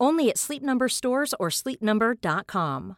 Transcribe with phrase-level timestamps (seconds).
[0.00, 2.96] Only at Sleep Number stores or sleepnumber.com.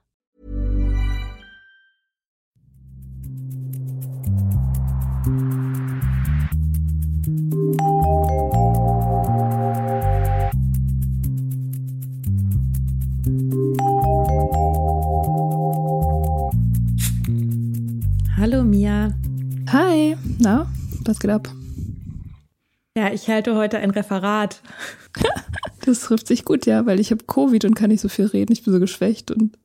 [18.36, 19.12] Hallo Mia.
[19.70, 20.16] Hi.
[20.38, 20.66] Na,
[21.04, 21.48] was geht ab?
[22.96, 24.62] Ja, ich halte heute ein Referat.
[25.86, 28.52] Das trifft sich gut, ja, weil ich habe Covid und kann nicht so viel reden.
[28.52, 29.56] Ich bin so geschwächt und,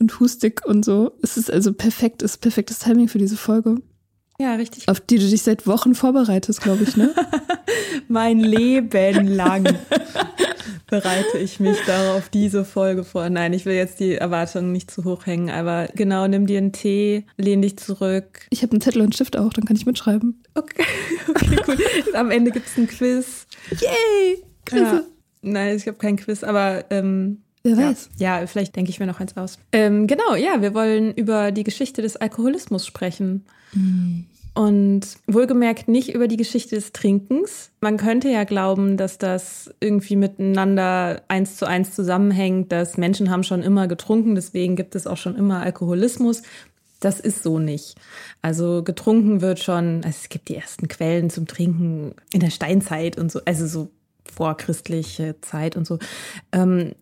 [0.00, 1.12] und hustig und so.
[1.22, 3.76] Es ist also perfekt, ist perfektes Timing für diese Folge,
[4.38, 4.88] Ja, richtig.
[4.88, 7.14] auf die du dich seit Wochen vorbereitest, glaube ich, ne?
[8.08, 9.64] Mein Leben lang
[10.88, 13.28] bereite ich mich darauf diese Folge vor.
[13.28, 16.72] Nein, ich will jetzt die Erwartungen nicht zu hoch hängen, aber genau, nimm dir einen
[16.72, 18.46] Tee, lehn dich zurück.
[18.50, 20.42] Ich habe einen Zettel und einen Stift auch, dann kann ich mitschreiben.
[20.54, 20.84] Okay,
[21.28, 21.76] okay cool.
[22.14, 23.46] Am Ende gibt es ein Quiz.
[23.80, 24.44] Yay!
[24.70, 24.78] Ja.
[24.78, 25.06] Klasse.
[25.42, 27.90] Nein, ich habe kein Quiz, aber ähm, Wer ja.
[27.90, 28.08] weiß.
[28.18, 29.58] Ja, vielleicht denke ich mir noch eins aus.
[29.72, 33.44] Ähm, genau, ja, wir wollen über die Geschichte des Alkoholismus sprechen.
[34.54, 37.70] Und wohlgemerkt nicht über die Geschichte des Trinkens.
[37.82, 43.42] Man könnte ja glauben, dass das irgendwie miteinander eins zu eins zusammenhängt, dass Menschen haben
[43.42, 46.42] schon immer getrunken, deswegen gibt es auch schon immer Alkoholismus.
[47.00, 47.96] Das ist so nicht.
[48.40, 53.18] Also getrunken wird schon, also es gibt die ersten Quellen zum Trinken in der Steinzeit
[53.18, 53.90] und so, also so
[54.32, 55.98] vorchristliche Zeit und so.
[56.52, 56.92] Ähm,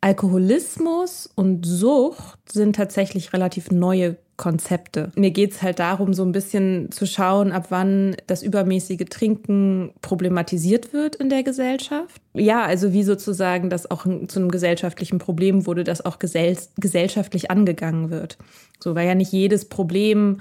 [0.00, 5.10] Alkoholismus und Sucht sind tatsächlich relativ neue Konzepte.
[5.16, 9.92] Mir geht es halt darum, so ein bisschen zu schauen, ab wann das übermäßige Trinken
[10.00, 12.22] problematisiert wird in der Gesellschaft.
[12.34, 17.50] Ja, also wie sozusagen das auch zu einem gesellschaftlichen Problem wurde, das auch gesell gesellschaftlich
[17.50, 18.38] angegangen wird.
[18.78, 20.40] So, weil ja nicht jedes Problem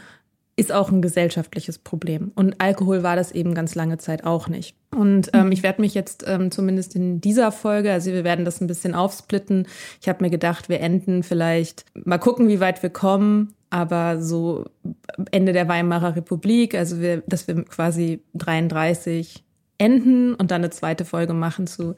[0.58, 2.32] ist auch ein gesellschaftliches Problem.
[2.36, 4.76] Und Alkohol war das eben ganz lange Zeit auch nicht.
[4.94, 8.60] Und ähm, ich werde mich jetzt ähm, zumindest in dieser Folge, also wir werden das
[8.60, 9.68] ein bisschen aufsplitten.
[10.02, 14.66] Ich habe mir gedacht, wir enden vielleicht, mal gucken, wie weit wir kommen, aber so
[15.30, 19.44] Ende der Weimarer Republik, also wir, dass wir quasi 33
[19.78, 21.96] enden und dann eine zweite Folge machen zu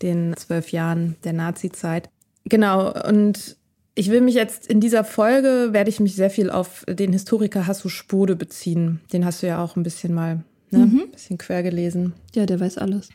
[0.00, 2.08] den zwölf Jahren der Nazi-Zeit.
[2.46, 3.58] Genau, und
[4.00, 7.66] ich will mich jetzt in dieser Folge, werde ich mich sehr viel auf den Historiker
[7.66, 9.00] Hasso Spode beziehen.
[9.12, 12.14] Den hast du ja auch ein bisschen mal, ne, ein bisschen quer gelesen.
[12.34, 13.10] Ja, der weiß alles.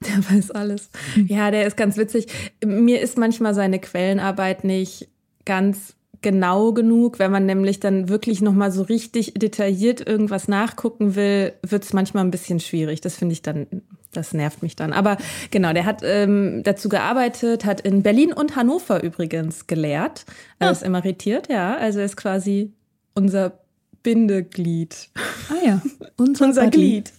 [0.00, 0.90] Der weiß alles.
[1.28, 2.26] Ja, der ist ganz witzig.
[2.64, 5.08] Mir ist manchmal seine Quellenarbeit nicht
[5.44, 7.20] ganz genau genug.
[7.20, 12.24] Wenn man nämlich dann wirklich nochmal so richtig detailliert irgendwas nachgucken will, wird es manchmal
[12.24, 13.00] ein bisschen schwierig.
[13.00, 13.68] Das finde ich dann,
[14.16, 14.92] Das nervt mich dann.
[14.92, 15.16] Aber
[15.50, 20.24] genau, der hat ähm, dazu gearbeitet, hat in Berlin und Hannover übrigens gelehrt.
[20.58, 20.70] Er ah.
[20.70, 21.76] ist emeritiert, ja.
[21.76, 22.72] Also er ist quasi
[23.14, 23.58] unser
[24.02, 25.10] Bindeglied.
[25.48, 25.82] Ah ja,
[26.16, 27.12] unser, unser Glied.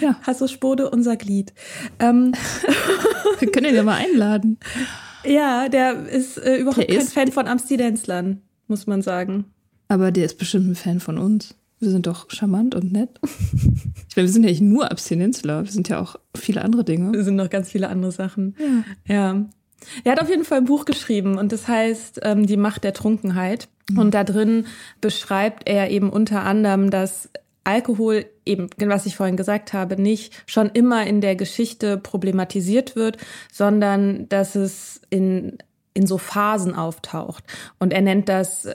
[0.00, 0.18] Ja.
[0.22, 1.52] Hasso Spode, unser Glied.
[1.98, 2.32] Ähm.
[3.38, 4.58] Wir können ihn ja mal einladen.
[5.24, 9.46] Ja, der ist äh, überhaupt der kein ist Fan von Amstidenzlern, muss man sagen.
[9.88, 11.54] Aber der ist bestimmt ein Fan von uns.
[11.80, 13.10] Wir sind doch charmant und nett.
[14.10, 17.12] Ich meine, wir sind ja nicht nur Abstinenzler, wir sind ja auch viele andere Dinge.
[17.12, 18.56] Wir sind noch ganz viele andere Sachen.
[19.06, 19.14] Ja.
[19.14, 19.44] ja.
[20.02, 22.92] Er hat auf jeden Fall ein Buch geschrieben und das heißt ähm, Die Macht der
[22.92, 23.68] Trunkenheit.
[23.88, 23.98] Mhm.
[23.98, 24.66] Und da drin
[25.00, 27.30] beschreibt er eben unter anderem, dass
[27.62, 33.16] Alkohol eben, was ich vorhin gesagt habe, nicht schon immer in der Geschichte problematisiert wird,
[33.52, 35.58] sondern dass es in
[35.92, 37.44] in so Phasen auftaucht.
[37.78, 38.66] Und er nennt das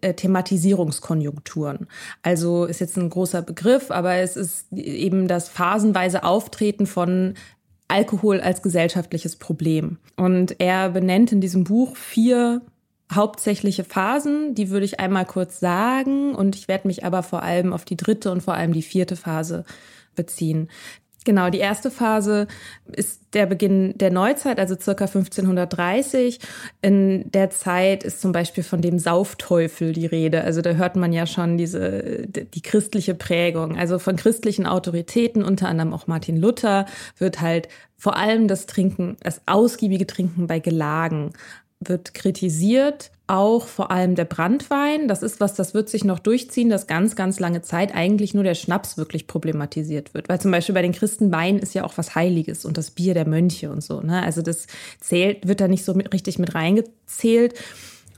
[0.00, 1.86] äh, Thematisierungskonjunkturen.
[2.22, 7.34] Also ist jetzt ein großer Begriff, aber es ist eben das phasenweise Auftreten von
[7.88, 9.98] Alkohol als gesellschaftliches Problem.
[10.16, 12.62] Und er benennt in diesem Buch vier
[13.14, 17.74] hauptsächliche Phasen, die würde ich einmal kurz sagen und ich werde mich aber vor allem
[17.74, 19.64] auf die dritte und vor allem die vierte Phase
[20.14, 20.68] beziehen.
[21.24, 22.46] Genau, die erste Phase
[22.86, 26.40] ist der Beginn der Neuzeit, also circa 1530.
[26.80, 30.42] In der Zeit ist zum Beispiel von dem Saufteufel die Rede.
[30.42, 33.76] Also da hört man ja schon diese, die christliche Prägung.
[33.78, 36.86] Also von christlichen Autoritäten, unter anderem auch Martin Luther,
[37.18, 41.32] wird halt vor allem das Trinken, das ausgiebige Trinken bei Gelagen
[41.80, 45.08] wird kritisiert auch vor allem der Brandwein.
[45.08, 48.44] Das ist was, das wird sich noch durchziehen, dass ganz, ganz lange Zeit eigentlich nur
[48.44, 50.28] der Schnaps wirklich problematisiert wird.
[50.28, 53.14] Weil zum Beispiel bei den Christen Wein ist ja auch was Heiliges und das Bier
[53.14, 54.02] der Mönche und so.
[54.02, 54.22] Ne?
[54.22, 54.66] Also das
[55.00, 57.54] zählt, wird da nicht so mit, richtig mit reingezählt.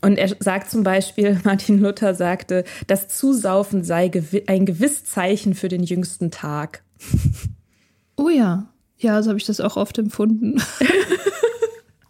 [0.00, 4.10] Und er sagt zum Beispiel, Martin Luther sagte, das Zusaufen sei
[4.48, 6.82] ein gewiss Zeichen für den jüngsten Tag.
[8.16, 8.68] Oh ja,
[8.98, 10.60] ja, so habe ich das auch oft empfunden.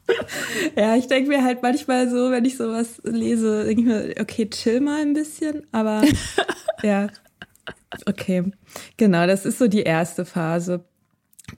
[0.77, 4.49] ja, ich denke mir halt manchmal so, wenn ich sowas lese, denke ich mir, okay,
[4.49, 6.03] chill mal ein bisschen, aber
[6.83, 7.09] ja,
[8.07, 8.53] okay.
[8.97, 10.85] Genau, das ist so die erste Phase.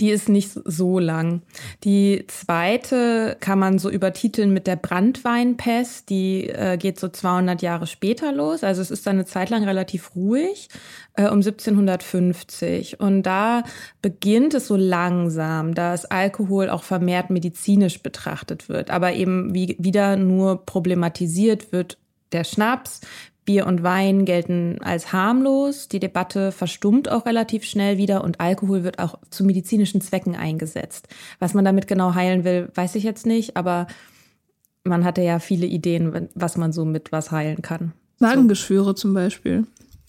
[0.01, 1.43] Die ist nicht so lang.
[1.85, 6.09] Die zweite kann man so übertiteln mit der Brandweinpest.
[6.11, 8.65] Die äh, geht so 200 Jahre später los.
[8.65, 10.69] Also es ist dann eine Zeit lang relativ ruhig,
[11.15, 13.01] äh, um 1750.
[13.01, 13.63] Und da
[14.03, 20.17] beginnt es so langsam, dass Alkohol auch vermehrt medizinisch betrachtet wird, aber eben wie, wieder
[20.17, 21.99] nur problematisiert wird
[22.33, 23.01] der Schnaps,
[23.47, 25.89] Bier und Wein gelten als harmlos.
[25.89, 31.09] Die Debatte verstummt auch relativ schnell wieder und Alkohol wird auch zu medizinischen Zwecken eingesetzt.
[31.39, 33.87] Was man damit genau heilen will, weiß ich jetzt nicht, aber
[34.85, 37.93] man hatte ja viele Ideen, was man so mit was heilen kann.
[38.19, 38.93] Magengeschwüre so.
[38.93, 39.67] zum Beispiel.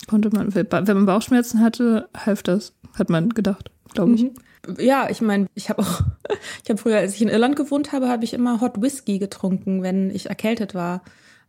[0.07, 4.23] Konnte man, wenn man Bauchschmerzen hatte, half das, hat man gedacht, glaube ich.
[4.23, 4.33] Mhm.
[4.79, 6.01] Ja, ich meine, ich habe auch,
[6.63, 9.83] ich habe früher, als ich in Irland gewohnt habe, habe ich immer Hot Whisky getrunken,
[9.83, 11.01] wenn ich erkältet war.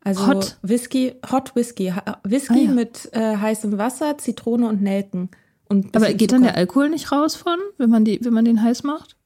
[0.05, 0.59] Also Hot.
[0.63, 1.93] Whisky, Hot Whisky,
[2.25, 2.71] Whisky ah, ja.
[2.71, 5.31] mit äh, heißem Wasser, Zitrone und Nelken.
[5.69, 6.41] Und Aber geht Zucker.
[6.41, 9.17] dann der Alkohol nicht raus von, wenn man, die, wenn man den heiß macht?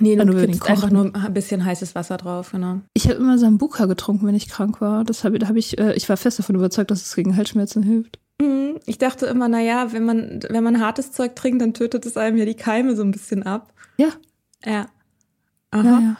[0.00, 2.80] Nee, du kippst einfach nur ein bisschen heißes Wasser drauf, genau.
[2.94, 5.04] Ich habe immer Sambuka getrunken, wenn ich krank war.
[5.04, 8.18] Das habe hab ich, äh, ich war fest davon überzeugt, dass es gegen Halsschmerzen hilft.
[8.40, 8.78] Mhm.
[8.86, 12.38] Ich dachte immer, naja, wenn man, wenn man hartes Zeug trinkt, dann tötet es einem
[12.38, 13.72] ja die Keime so ein bisschen ab.
[13.98, 14.08] Ja.
[14.64, 14.86] Ja.
[15.70, 15.84] Aha.
[15.84, 16.16] Ja, ja.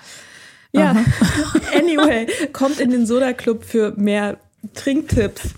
[0.73, 0.97] Ja,
[1.79, 4.39] anyway, kommt in den Soda Club für mehr
[4.75, 5.55] Trinktipps,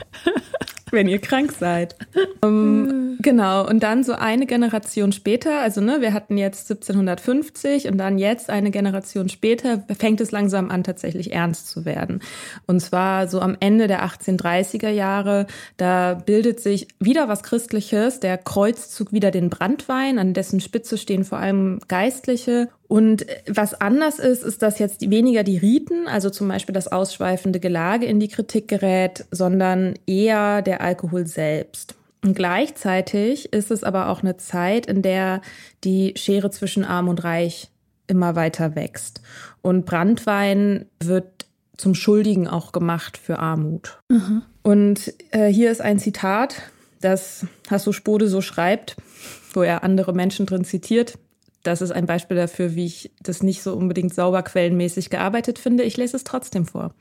[0.91, 1.95] wenn ihr krank seid.
[2.41, 7.87] Um, ähm, genau, und dann so eine Generation später, also ne, wir hatten jetzt 1750
[7.89, 12.21] und dann jetzt eine Generation später fängt es langsam an, tatsächlich ernst zu werden.
[12.67, 18.39] Und zwar so am Ende der 1830er Jahre, da bildet sich wieder was Christliches, der
[18.39, 24.43] Kreuzzug wieder den Brandwein, an dessen Spitze stehen vor allem Geistliche und was anders ist,
[24.43, 28.69] ist, dass jetzt weniger die Riten, also zum Beispiel das ausschweifende Gelage in die Kritik
[28.69, 31.95] gerät, sondern eher der Alkohol selbst.
[32.23, 35.41] Und gleichzeitig ist es aber auch eine Zeit, in der
[35.83, 37.71] die Schere zwischen Arm und Reich
[38.07, 39.23] immer weiter wächst.
[39.63, 43.99] Und Brandwein wird zum Schuldigen auch gemacht für Armut.
[44.09, 44.43] Mhm.
[44.63, 46.63] Und äh, hier ist ein Zitat,
[47.01, 48.97] das Hasso Spode so schreibt,
[49.53, 51.19] wo er andere Menschen drin zitiert
[51.65, 55.83] das ist ein Beispiel dafür, wie ich das nicht so unbedingt sauber quellenmäßig gearbeitet finde.
[55.83, 56.95] Ich lese es trotzdem vor.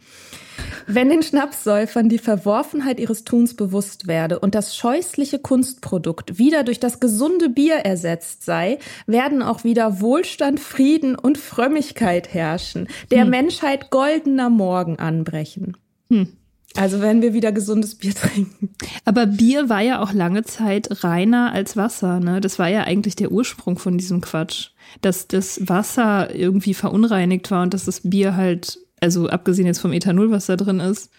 [0.88, 6.80] Wenn den Schnapssäufern die Verworfenheit ihres Tuns bewusst werde und das scheußliche Kunstprodukt wieder durch
[6.80, 13.30] das gesunde Bier ersetzt sei, werden auch wieder Wohlstand, Frieden und Frömmigkeit herrschen, der hm.
[13.30, 15.78] Menschheit goldener Morgen anbrechen.
[16.10, 16.34] Hm.
[16.76, 18.74] Also wenn wir wieder gesundes Bier trinken.
[19.06, 22.42] Aber Bier war ja auch lange Zeit reiner als Wasser, ne?
[22.42, 24.70] Das war ja eigentlich der Ursprung von diesem Quatsch.
[25.02, 29.94] Dass das Wasser irgendwie verunreinigt war und dass das Bier halt, also abgesehen jetzt vom
[29.94, 31.12] Ethanol, was da drin ist,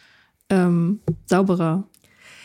[0.50, 1.84] ähm, sauberer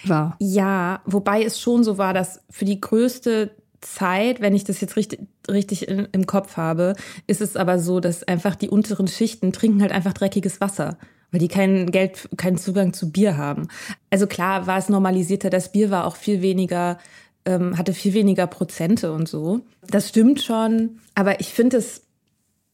[0.06, 0.38] war.
[0.40, 3.52] Ja, wobei es schon so war, dass für die größte
[3.82, 6.96] Zeit, wenn ich das jetzt richtig, richtig in, im Kopf habe,
[7.28, 10.98] ist es aber so, dass einfach die unteren Schichten trinken halt einfach dreckiges Wasser
[11.32, 13.68] weil die kein Geld, keinen Zugang zu Bier haben.
[14.10, 16.98] Also klar war es normalisierter, das Bier war auch viel weniger,
[17.46, 19.62] ähm, hatte viel weniger Prozente und so.
[19.88, 22.02] Das stimmt schon, aber ich finde es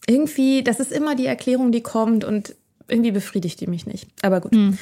[0.07, 2.55] irgendwie, das ist immer die Erklärung, die kommt und
[2.87, 4.07] irgendwie befriedigt die mich nicht.
[4.21, 4.53] Aber gut.
[4.53, 4.77] Hm.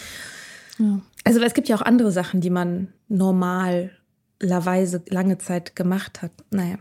[0.79, 0.99] Ja.
[1.23, 3.91] Also es gibt ja auch andere Sachen, die man normal
[4.41, 6.31] Weise lange Zeit gemacht hat.
[6.49, 6.75] Naja,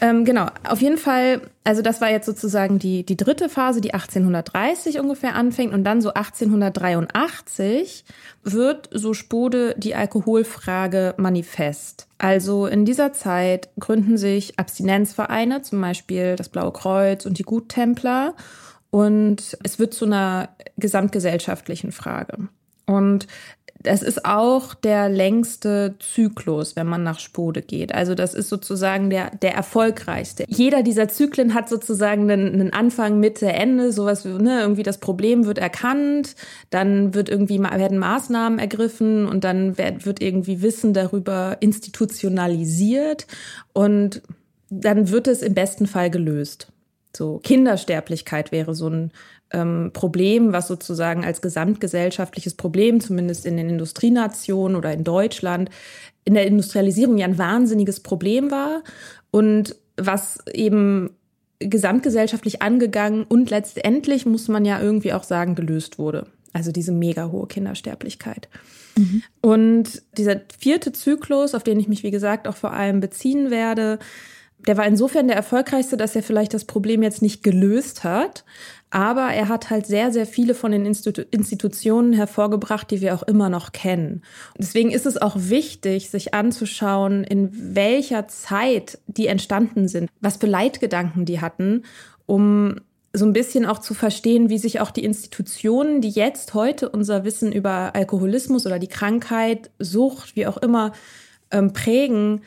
[0.00, 0.46] ähm, genau.
[0.62, 5.34] Auf jeden Fall, also das war jetzt sozusagen die, die dritte Phase, die 1830 ungefähr
[5.34, 8.04] anfängt und dann so 1883
[8.44, 12.06] wird, so Spode, die Alkoholfrage manifest.
[12.18, 18.34] Also in dieser Zeit gründen sich Abstinenzvereine, zum Beispiel das Blaue Kreuz und die Guttempler
[18.90, 22.48] und es wird zu einer gesamtgesellschaftlichen Frage.
[22.86, 23.28] Und
[23.82, 27.94] das ist auch der längste Zyklus, wenn man nach Spode geht.
[27.94, 30.44] Also das ist sozusagen der, der erfolgreichste.
[30.48, 35.46] Jeder dieser Zyklen hat sozusagen einen, einen Anfang, Mitte, Ende, sowas, ne, irgendwie das Problem
[35.46, 36.36] wird erkannt,
[36.68, 43.26] dann wird irgendwie, werden Maßnahmen ergriffen und dann wird, wird irgendwie Wissen darüber institutionalisiert
[43.72, 44.20] und
[44.68, 46.68] dann wird es im besten Fall gelöst.
[47.16, 49.12] So Kindersterblichkeit wäre so ein
[49.52, 55.70] ähm, Problem, was sozusagen als gesamtgesellschaftliches Problem, zumindest in den Industrienationen oder in Deutschland,
[56.24, 58.82] in der Industrialisierung ja ein wahnsinniges Problem war
[59.30, 61.10] und was eben
[61.58, 66.26] gesamtgesellschaftlich angegangen und letztendlich, muss man ja irgendwie auch sagen, gelöst wurde.
[66.52, 68.48] Also diese mega hohe Kindersterblichkeit.
[68.96, 69.22] Mhm.
[69.40, 73.98] Und dieser vierte Zyklus, auf den ich mich, wie gesagt, auch vor allem beziehen werde,
[74.66, 78.44] der war insofern der erfolgreichste, dass er vielleicht das Problem jetzt nicht gelöst hat,
[78.90, 83.22] aber er hat halt sehr, sehr viele von den Institu Institutionen hervorgebracht, die wir auch
[83.22, 84.22] immer noch kennen.
[84.58, 90.46] Deswegen ist es auch wichtig, sich anzuschauen, in welcher Zeit die entstanden sind, was für
[90.46, 91.84] Leitgedanken die hatten,
[92.26, 92.76] um
[93.12, 97.24] so ein bisschen auch zu verstehen, wie sich auch die Institutionen, die jetzt heute unser
[97.24, 100.92] Wissen über Alkoholismus oder die Krankheit, Sucht, wie auch immer,
[101.50, 102.42] ähm, prägen,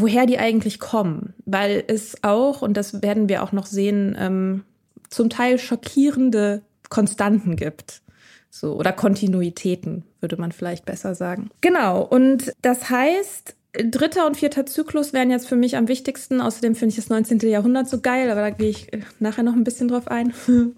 [0.00, 1.34] woher die eigentlich kommen.
[1.44, 4.64] Weil es auch, und das werden wir auch noch sehen, ähm,
[5.08, 8.02] zum Teil schockierende Konstanten gibt.
[8.50, 11.50] So, oder Kontinuitäten, würde man vielleicht besser sagen.
[11.60, 16.40] Genau, und das heißt, dritter und vierter Zyklus wären jetzt für mich am wichtigsten.
[16.40, 17.40] Außerdem finde ich das 19.
[17.40, 18.88] Jahrhundert so geil, aber da gehe ich
[19.18, 20.32] nachher noch ein bisschen drauf ein.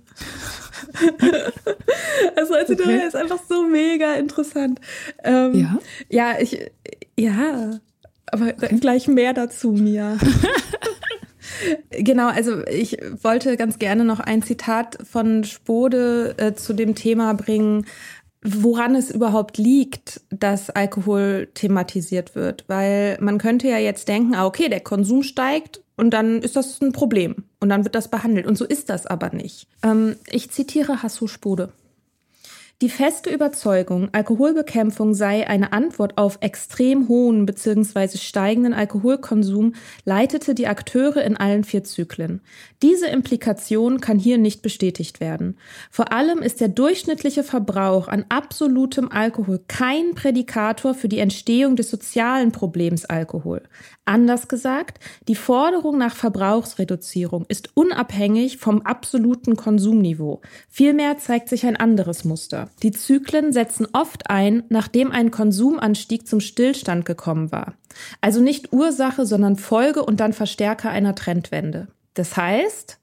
[2.34, 2.80] das 19.
[2.80, 3.06] Okay.
[3.06, 4.80] ist einfach so mega interessant.
[5.22, 5.78] Ähm, ja?
[6.08, 6.70] Ja, ich,
[7.16, 7.78] ja,
[8.32, 10.18] aber gleich mehr dazu, Mia.
[11.90, 17.32] Genau, also ich wollte ganz gerne noch ein Zitat von Spode äh, zu dem Thema
[17.35, 17.87] bringen,
[18.42, 22.64] woran es überhaupt liegt, dass Alkohol thematisiert wird.
[22.68, 26.80] Weil man könnte ja jetzt denken, ah, okay, der Konsum steigt und dann ist das
[26.80, 28.47] ein Problem und dann wird das behandelt.
[28.47, 29.66] Und so ist das aber nicht.
[29.82, 31.73] Ähm, ich zitiere Hasso Spode.
[32.80, 38.16] Die feste Überzeugung, Alkoholbekämpfung sei eine Antwort auf extrem hohen bzw.
[38.18, 42.40] steigenden Alkoholkonsum, leitete die Akteure in allen vier Zyklen.
[42.80, 45.58] Diese Implikation kann hier nicht bestätigt werden.
[45.90, 51.90] Vor allem ist der durchschnittliche Verbrauch an absolutem Alkohol kein Prädikator für die Entstehung des
[51.90, 53.62] sozialen Problems Alkohol.
[54.04, 60.42] Anders gesagt, die Forderung nach Verbrauchsreduzierung ist unabhängig vom absoluten Konsumniveau.
[60.68, 62.67] Vielmehr zeigt sich ein anderes Muster.
[62.82, 67.75] Die Zyklen setzen oft ein, nachdem ein Konsumanstieg zum Stillstand gekommen war.
[68.20, 71.88] Also nicht Ursache, sondern Folge und dann Verstärker einer Trendwende.
[72.14, 72.98] Das heißt,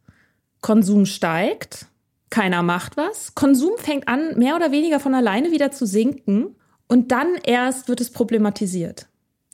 [0.62, 1.88] Konsum steigt,
[2.30, 6.56] keiner macht was, Konsum fängt an, mehr oder weniger von alleine wieder zu sinken
[6.88, 9.08] und dann erst wird es problematisiert.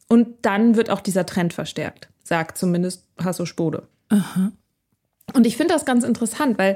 [0.08, 3.88] Und dann wird auch dieser Trend verstärkt, sagt zumindest Hasso Spode.
[4.10, 4.52] Aha.
[5.34, 6.76] Und ich finde das ganz interessant, weil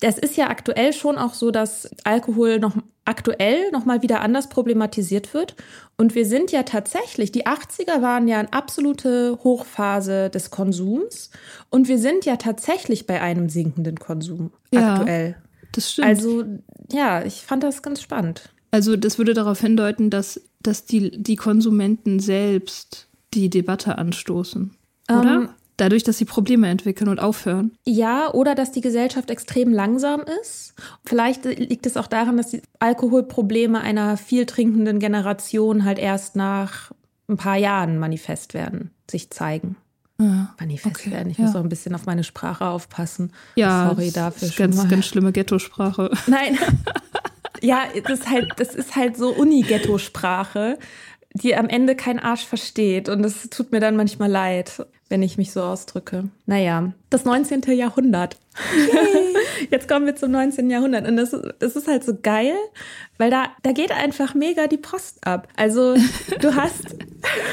[0.00, 4.48] das ist ja aktuell schon auch so, dass Alkohol noch aktuell noch mal wieder anders
[4.48, 5.56] problematisiert wird.
[5.96, 11.30] Und wir sind ja tatsächlich, die 80er waren ja eine absolute Hochphase des Konsums.
[11.70, 15.36] Und wir sind ja tatsächlich bei einem sinkenden Konsum ja, aktuell.
[15.72, 16.06] Das stimmt.
[16.06, 16.44] Also,
[16.92, 18.50] ja, ich fand das ganz spannend.
[18.70, 24.76] Also, das würde darauf hindeuten, dass, dass die, die Konsumenten selbst die Debatte anstoßen.
[25.10, 25.38] Oder?
[25.38, 27.72] Um, Dadurch, dass sie Probleme entwickeln und aufhören.
[27.86, 30.74] Ja, oder dass die Gesellschaft extrem langsam ist.
[31.04, 36.90] Vielleicht liegt es auch daran, dass die Alkoholprobleme einer viel trinkenden Generation halt erst nach
[37.28, 39.76] ein paar Jahren manifest werden, sich zeigen.
[40.20, 41.30] Ja, manifest okay, werden.
[41.30, 41.44] Ich ja.
[41.44, 43.32] muss auch ein bisschen auf meine Sprache aufpassen.
[43.54, 44.48] Ja, sorry dafür.
[44.56, 44.88] Ganz, mal.
[44.88, 46.10] ganz schlimme Ghetto-Sprache.
[46.26, 46.58] Nein.
[47.62, 50.78] ja, das ist halt, das ist halt so Uni-Ghetto-Sprache,
[51.34, 53.08] die am Ende kein Arsch versteht.
[53.08, 56.28] Und es tut mir dann manchmal leid, wenn ich mich so ausdrücke.
[56.46, 57.62] Naja, das 19.
[57.72, 58.36] Jahrhundert.
[59.70, 60.70] Jetzt kommen wir zum 19.
[60.70, 61.06] Jahrhundert.
[61.06, 62.54] Und das, das ist halt so geil,
[63.18, 65.48] weil da, da geht einfach mega die Post ab.
[65.56, 65.96] Also
[66.40, 66.96] du hast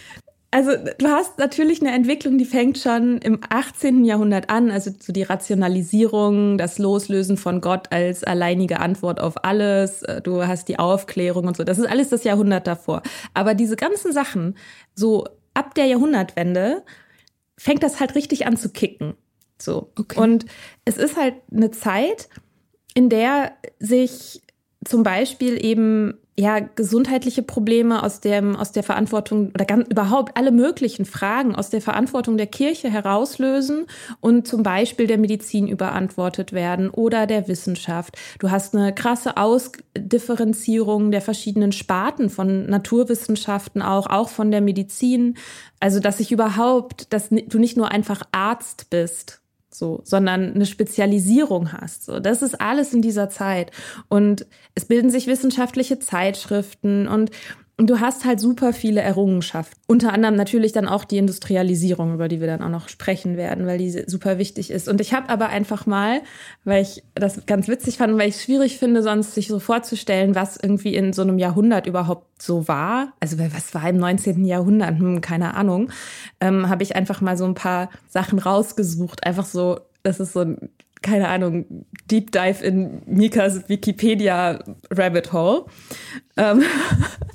[0.53, 4.05] also du hast natürlich eine Entwicklung, die fängt schon im 18.
[4.05, 10.03] Jahrhundert an, also so die Rationalisierung, das Loslösen von Gott als alleinige Antwort auf alles,
[10.03, 13.03] äh, du hast die Aufklärung und so, das ist alles das Jahrhundert davor.
[13.33, 14.57] Aber diese ganzen Sachen,
[14.95, 16.83] so ab der Jahrhundertwende,
[17.57, 19.15] fängt das halt richtig an zu kicken.
[19.59, 19.93] So.
[19.99, 20.19] Okay.
[20.19, 20.47] Und
[20.85, 22.29] es ist halt eine Zeit,
[22.95, 24.43] in der sich
[24.85, 30.53] zum Beispiel eben ja, gesundheitliche Probleme aus dem, aus der Verantwortung oder ganz, überhaupt alle
[30.53, 33.87] möglichen Fragen aus der Verantwortung der Kirche herauslösen
[34.21, 38.17] und zum Beispiel der Medizin überantwortet werden oder der Wissenschaft.
[38.39, 45.37] Du hast eine krasse Ausdifferenzierung der verschiedenen Sparten von Naturwissenschaften auch, auch von der Medizin.
[45.79, 49.40] Also, dass sich überhaupt, dass du nicht nur einfach Arzt bist,
[49.71, 52.05] so, sondern eine Spezialisierung hast.
[52.05, 53.71] So, das ist alles in dieser Zeit.
[54.09, 57.31] Und es bilden sich wissenschaftliche Zeitschriften und
[57.81, 59.75] und du hast halt super viele Errungenschaften.
[59.87, 63.67] Unter anderem natürlich dann auch die Industrialisierung, über die wir dann auch noch sprechen werden,
[63.67, 64.87] weil die super wichtig ist.
[64.87, 66.21] Und ich habe aber einfach mal,
[66.65, 70.35] weil ich das ganz witzig fand, weil ich es schwierig finde, sonst sich so vorzustellen,
[70.35, 73.15] was irgendwie in so einem Jahrhundert überhaupt so war.
[73.19, 74.45] Also was war im 19.
[74.45, 74.99] Jahrhundert?
[74.99, 75.91] Hm, keine Ahnung.
[76.39, 79.25] Ähm, habe ich einfach mal so ein paar Sachen rausgesucht.
[79.25, 80.69] Einfach so, das ist so ein
[81.03, 85.65] keine Ahnung, Deep Dive in Mikas Wikipedia Rabbit Hole.
[86.37, 86.63] Ähm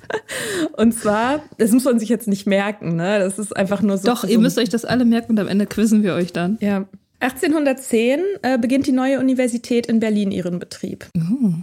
[0.77, 3.19] und zwar, das muss man sich jetzt nicht merken, ne?
[3.19, 4.07] Das ist einfach nur so.
[4.07, 6.57] Doch, ihr müsst euch das alle merken und am Ende quizzen wir euch dann.
[6.61, 6.85] Ja.
[7.19, 11.07] 1810 äh, beginnt die neue Universität in Berlin ihren Betrieb.
[11.15, 11.53] Oh.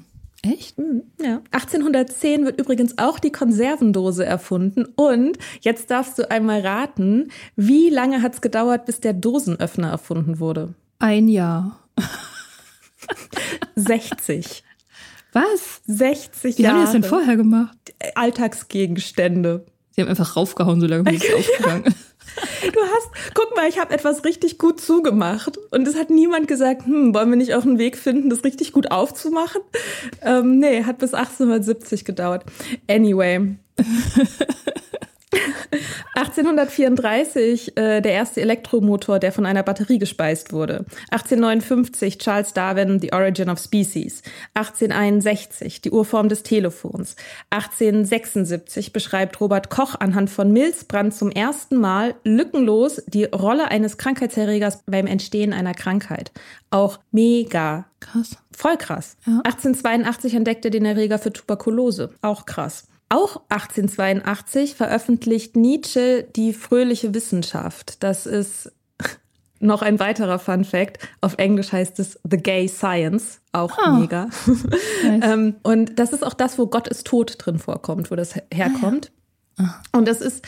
[0.43, 0.77] Echt?
[0.79, 1.41] Mhm, ja.
[1.53, 4.87] 1810 wird übrigens auch die Konservendose erfunden.
[4.97, 10.41] Und jetzt darfst du einmal raten, wie lange hat es gedauert, bis der Dosenöffner erfunden
[10.41, 10.75] wurde?
[10.99, 11.79] Ein Jahr.
[13.77, 14.63] 60.
[15.33, 15.81] Was?
[15.87, 16.75] 60 Wie Jahre.
[16.75, 17.77] Wie haben die das denn vorher gemacht?
[18.15, 19.65] Alltagsgegenstände.
[19.91, 21.95] Sie haben einfach raufgehauen, solange wie es aufgegangen.
[22.63, 26.87] Du hast, guck mal, ich habe etwas richtig gut zugemacht und es hat niemand gesagt,
[26.87, 29.61] hm, wollen wir nicht auch einen Weg finden, das richtig gut aufzumachen?
[30.23, 32.45] Ähm, nee, hat bis 1870 gedauert.
[32.89, 33.57] Anyway.
[36.15, 40.85] 1834 äh, der erste Elektromotor, der von einer Batterie gespeist wurde.
[41.11, 44.23] 1859 Charles Darwin The Origin of Species.
[44.55, 47.17] 1861 die Urform des Telefons.
[47.51, 54.83] 1876 beschreibt Robert Koch anhand von Milzbrand zum ersten Mal lückenlos die Rolle eines Krankheitserregers
[54.87, 56.33] beim Entstehen einer Krankheit.
[56.71, 58.37] Auch mega krass.
[58.51, 59.17] Voll krass.
[59.27, 59.41] Ja.
[59.45, 62.11] 1882 entdeckte den Erreger für Tuberkulose.
[62.21, 62.89] Auch krass.
[63.13, 68.03] Auch 1882 veröffentlicht Nietzsche die fröhliche Wissenschaft.
[68.03, 68.73] Das ist
[69.61, 70.99] noch ein weiterer Fun Fact.
[71.21, 73.43] Auf Englisch heißt es The Gay Science.
[73.53, 73.91] Auch oh.
[73.91, 74.31] mega.
[74.47, 74.65] Nice.
[75.25, 79.13] ähm, und das ist auch das, wo Gott ist tot drin vorkommt, wo das herkommt.
[79.13, 79.22] Ah, ja.
[79.93, 80.45] Und das ist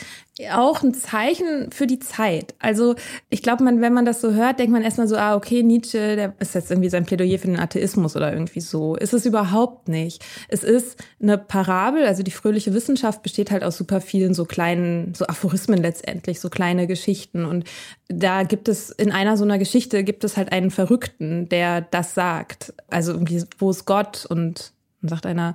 [0.53, 2.55] auch ein Zeichen für die Zeit.
[2.59, 2.97] Also
[3.29, 6.17] ich glaube, man, wenn man das so hört, denkt man erstmal so, ah, okay, Nietzsche,
[6.17, 8.97] der ist jetzt irgendwie sein Plädoyer für den Atheismus oder irgendwie so.
[8.97, 10.25] Ist es überhaupt nicht.
[10.49, 15.15] Es ist eine Parabel, also die fröhliche Wissenschaft besteht halt aus super vielen so kleinen,
[15.15, 17.45] so Aphorismen letztendlich, so kleine Geschichten.
[17.45, 17.65] Und
[18.09, 22.15] da gibt es, in einer so einer Geschichte gibt es halt einen Verrückten, der das
[22.15, 22.75] sagt.
[22.89, 24.27] Also irgendwie, wo ist Gott?
[24.27, 25.55] Und dann sagt einer,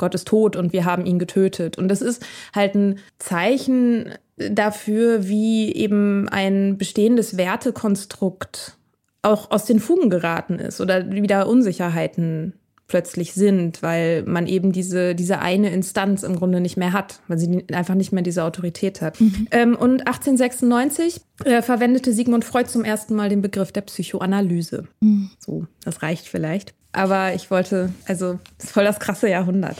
[0.00, 1.78] Gott ist tot und wir haben ihn getötet.
[1.78, 8.76] Und das ist halt ein Zeichen dafür, wie eben ein bestehendes Wertekonstrukt
[9.22, 12.54] auch aus den Fugen geraten ist oder wie da Unsicherheiten
[12.90, 17.38] plötzlich sind, weil man eben diese, diese eine Instanz im Grunde nicht mehr hat, weil
[17.38, 19.20] sie einfach nicht mehr diese Autorität hat.
[19.20, 19.46] Mhm.
[19.52, 24.88] Ähm, und 1896 äh, verwendete Sigmund Freud zum ersten Mal den Begriff der Psychoanalyse.
[25.00, 25.30] Mhm.
[25.38, 26.74] So, das reicht vielleicht.
[26.92, 29.76] Aber ich wollte, also, es ist voll das krasse Jahrhundert.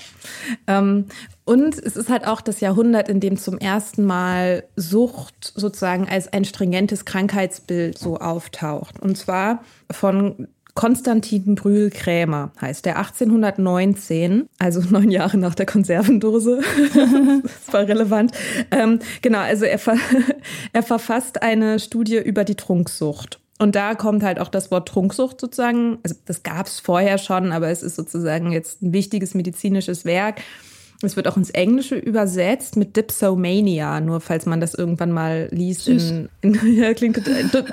[0.68, 1.06] Ähm,
[1.44, 6.32] und es ist halt auch das Jahrhundert, in dem zum ersten Mal Sucht sozusagen als
[6.32, 9.00] ein stringentes Krankheitsbild so auftaucht.
[9.00, 16.60] Und zwar von Konstantin Brühl Krämer heißt der 1819, also neun Jahre nach der Konservendose.
[17.42, 18.32] das war relevant.
[18.70, 19.96] Ähm, genau, also er, ver
[20.72, 23.40] er verfasst eine Studie über die Trunksucht.
[23.58, 27.52] Und da kommt halt auch das Wort Trunksucht sozusagen, also das gab es vorher schon,
[27.52, 30.40] aber es ist sozusagen jetzt ein wichtiges medizinisches Werk.
[31.02, 35.88] Es wird auch ins Englische übersetzt mit Dipsomania, nur falls man das irgendwann mal liest.
[35.88, 37.20] In, in, ja, klingt,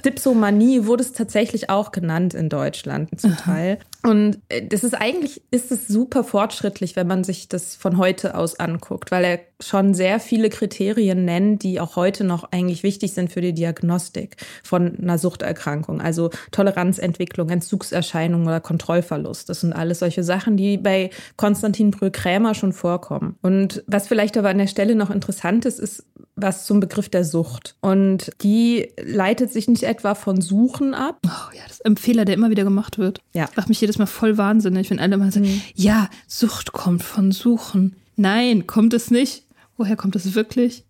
[0.05, 3.79] Dipsomanie wurde es tatsächlich auch genannt in Deutschland zum Teil.
[4.03, 8.35] Und äh, das ist eigentlich, ist es super fortschrittlich, wenn man sich das von heute
[8.35, 13.13] aus anguckt, weil er schon sehr viele Kriterien nennt, die auch heute noch eigentlich wichtig
[13.13, 15.99] sind für die Diagnostik von einer Suchterkrankung.
[15.99, 19.49] Also Toleranzentwicklung, Entzugserscheinungen oder Kontrollverlust.
[19.49, 23.16] Das sind alles solche Sachen, die bei Konstantin Brühl-Krämer schon vorkommen.
[23.41, 27.25] Und was vielleicht aber an der Stelle noch interessant ist, ist was zum Begriff der
[27.25, 27.75] Sucht.
[27.81, 31.19] Und die leitet sich nicht etwa von Suchen ab.
[31.25, 33.21] Oh ja, das ist ein Fehler, der immer wieder gemacht wird.
[33.33, 33.49] Ja.
[33.55, 35.61] Macht mich jedes Mal voll wahnsinnig, wenn alle mal sagen, mhm.
[35.75, 37.95] ja, Sucht kommt von Suchen.
[38.15, 39.43] Nein, kommt es nicht.
[39.77, 40.85] Woher kommt es wirklich?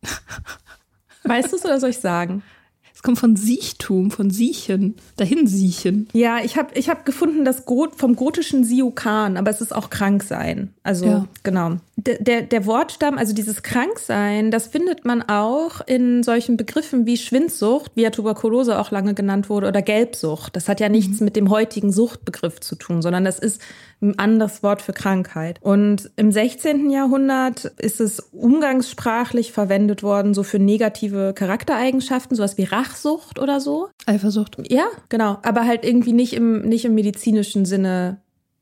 [1.24, 2.44] Weißt du es oder soll ich sagen?
[2.94, 6.08] Es kommt von Siechtum, von Siechen, dahin siechen.
[6.14, 7.64] Ja, ich habe ich hab gefunden, das
[7.96, 10.74] vom gotischen Siukan, aber es ist auch krank sein.
[10.82, 11.28] Also, ja.
[11.44, 11.78] genau.
[12.00, 17.18] Der, der, der Wortstamm, also dieses Kranksein, das findet man auch in solchen Begriffen wie
[17.18, 20.56] Schwindsucht, wie ja Tuberkulose auch lange genannt wurde, oder Gelbsucht.
[20.56, 21.26] Das hat ja nichts mhm.
[21.26, 23.60] mit dem heutigen Suchtbegriff zu tun, sondern das ist
[24.00, 25.58] ein anderes Wort für Krankheit.
[25.62, 26.92] Und im 16.
[26.92, 33.90] Jahrhundert ist es umgangssprachlich verwendet worden, so für negative Charaktereigenschaften, sowas wie Rachsucht oder so.
[34.06, 34.58] Eifersucht.
[34.70, 35.40] Ja, genau.
[35.42, 38.22] Aber halt irgendwie nicht im, nicht im medizinischen Sinne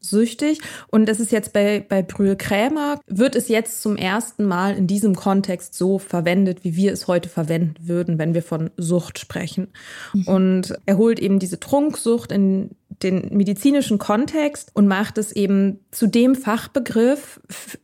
[0.10, 0.60] süchtig.
[0.88, 4.88] Und das ist jetzt bei, bei Brühl Krämer, wird es jetzt zum ersten Mal in
[4.88, 9.68] diesem Kontext so verwendet, wie wir es heute verwenden würden, wenn wir von Sucht sprechen.
[10.14, 10.28] Mhm.
[10.28, 12.72] Und er holt eben diese Trunksucht in
[13.04, 17.40] den medizinischen Kontext und macht es eben zu dem Fachbegriff,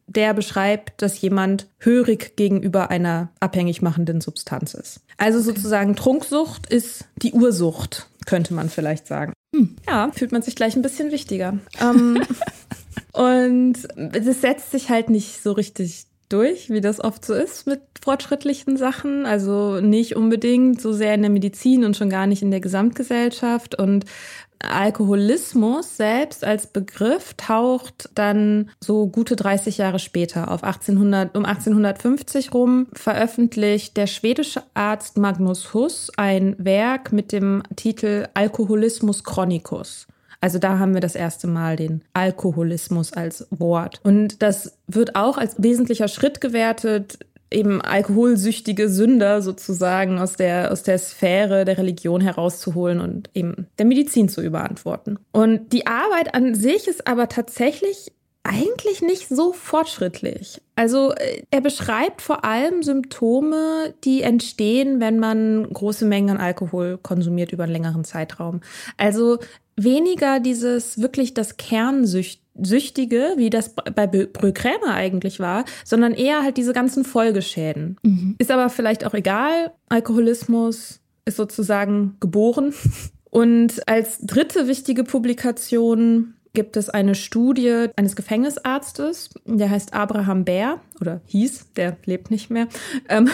[0.08, 5.02] der beschreibt, dass jemand hörig gegenüber einer abhängig machenden Substanz ist.
[5.18, 9.34] Also sozusagen Trunksucht ist die Ursucht, könnte man vielleicht sagen.
[9.56, 9.76] Hm.
[9.88, 11.58] Ja, fühlt man sich gleich ein bisschen wichtiger.
[11.80, 12.22] Ähm,
[13.12, 17.82] und das setzt sich halt nicht so richtig durch, wie das oft so ist mit
[18.02, 19.26] fortschrittlichen Sachen.
[19.26, 23.76] Also nicht unbedingt so sehr in der Medizin und schon gar nicht in der Gesamtgesellschaft.
[23.76, 24.06] Und
[24.63, 32.54] Alkoholismus selbst als Begriff taucht dann so gute 30 Jahre später auf 1800, um 1850
[32.54, 40.08] rum veröffentlicht der schwedische Arzt Magnus Huss ein Werk mit dem Titel Alkoholismus Chronicus.
[40.43, 44.02] Also da haben wir das erste Mal den Alkoholismus als Wort.
[44.04, 47.19] Und das wird auch als wesentlicher Schritt gewertet
[47.52, 53.86] eben alkoholsüchtige Sünder sozusagen aus der, aus der Sphäre der Religion herauszuholen und eben der
[53.86, 55.20] Medizin zu überantworten.
[55.32, 58.12] Und die Arbeit an sich ist aber tatsächlich
[58.44, 60.62] eigentlich nicht so fortschrittlich.
[60.76, 66.98] Also äh, er beschreibt vor allem Symptome, die entstehen, wenn man große Mengen an Alkohol
[66.98, 68.62] konsumiert über einen längeren Zeitraum.
[68.98, 69.38] Also
[69.76, 76.74] weniger dieses wirklich das Kernsüchtige, wie das bei Brühlkrämer eigentlich war, sondern eher halt diese
[76.74, 77.98] ganzen Folgeschäden.
[78.04, 78.36] Mhm.
[78.38, 79.72] Ist aber vielleicht auch egal.
[79.90, 82.74] Alkoholismus ist sozusagen geboren.
[83.30, 90.82] Und als dritte wichtige Publikation gibt es eine Studie eines Gefängnisarztes, der heißt Abraham Bär
[91.00, 92.68] oder hieß, der lebt nicht mehr.
[93.08, 93.30] Ähm,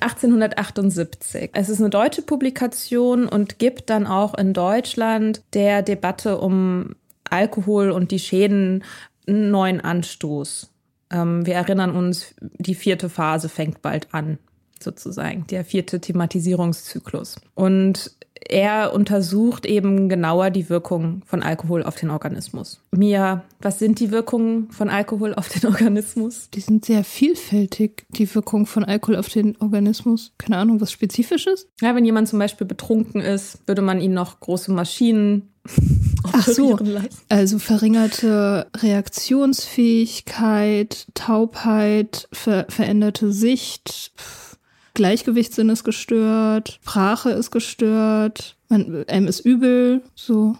[0.00, 1.50] 1878.
[1.52, 6.94] Es ist eine deutsche Publikation und gibt dann auch in Deutschland der Debatte um
[7.30, 8.84] Alkohol und die Schäden
[9.26, 10.70] einen neuen Anstoß.
[11.10, 14.38] Ähm, wir erinnern uns, die vierte Phase fängt bald an,
[14.80, 17.36] sozusagen, der vierte Thematisierungszyklus.
[17.54, 18.12] Und
[18.46, 22.80] er untersucht eben genauer die Wirkung von Alkohol auf den Organismus.
[22.90, 26.50] Mia, was sind die Wirkungen von Alkohol auf den Organismus?
[26.50, 30.32] Die sind sehr vielfältig, die Wirkung von Alkohol auf den Organismus.
[30.38, 31.68] Keine Ahnung, was Spezifisches?
[31.80, 35.50] Ja, wenn jemand zum Beispiel betrunken ist, würde man ihn noch große Maschinen
[36.32, 36.78] Ach so,
[37.28, 44.12] also verringerte Reaktionsfähigkeit, Taubheit, ver veränderte Sicht.
[44.98, 50.56] Gleichgewichtssinn ist gestört, Sprache ist gestört, man, einem ist übel, so